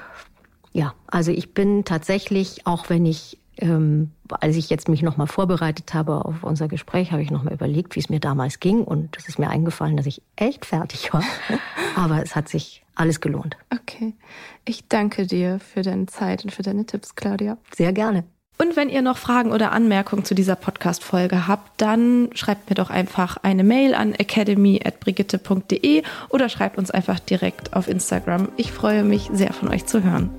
ja, 0.72 0.94
also 1.06 1.30
ich 1.32 1.54
bin 1.54 1.84
tatsächlich, 1.84 2.66
auch 2.66 2.90
wenn 2.90 3.06
ich, 3.06 3.38
ähm, 3.56 4.10
als 4.28 4.56
ich 4.56 4.70
jetzt 4.70 4.88
mich 4.88 5.02
nochmal 5.02 5.26
vorbereitet 5.26 5.94
habe 5.94 6.24
auf 6.24 6.42
unser 6.42 6.68
Gespräch, 6.68 7.12
habe 7.12 7.22
ich 7.22 7.30
nochmal 7.30 7.54
überlegt, 7.54 7.96
wie 7.96 8.00
es 8.00 8.08
mir 8.08 8.20
damals 8.20 8.60
ging. 8.60 8.82
Und 8.82 9.16
es 9.16 9.28
ist 9.28 9.38
mir 9.38 9.50
eingefallen, 9.50 9.96
dass 9.96 10.06
ich 10.06 10.22
echt 10.36 10.66
fertig 10.66 11.12
war. 11.12 11.24
Aber 11.96 12.22
es 12.22 12.36
hat 12.36 12.48
sich 12.48 12.84
alles 12.94 13.20
gelohnt. 13.20 13.56
Okay. 13.70 14.14
Ich 14.64 14.88
danke 14.88 15.26
dir 15.26 15.58
für 15.58 15.82
deine 15.82 16.06
Zeit 16.06 16.44
und 16.44 16.50
für 16.50 16.62
deine 16.62 16.86
Tipps, 16.86 17.14
Claudia. 17.14 17.58
Sehr 17.74 17.92
gerne. 17.92 18.24
Und 18.58 18.76
wenn 18.76 18.90
ihr 18.90 19.02
noch 19.02 19.18
Fragen 19.18 19.50
oder 19.50 19.72
Anmerkungen 19.72 20.24
zu 20.24 20.34
dieser 20.34 20.56
Podcast-Folge 20.56 21.48
habt, 21.48 21.80
dann 21.80 22.30
schreibt 22.34 22.70
mir 22.70 22.74
doch 22.74 22.90
einfach 22.90 23.36
eine 23.42 23.64
Mail 23.64 23.94
an 23.94 24.14
academy.brigitte.de 24.14 26.02
oder 26.28 26.48
schreibt 26.48 26.78
uns 26.78 26.90
einfach 26.90 27.18
direkt 27.18 27.74
auf 27.74 27.88
Instagram. 27.88 28.48
Ich 28.56 28.70
freue 28.70 29.02
mich 29.02 29.30
sehr 29.32 29.52
von 29.52 29.68
euch 29.68 29.86
zu 29.86 30.04
hören. 30.04 30.30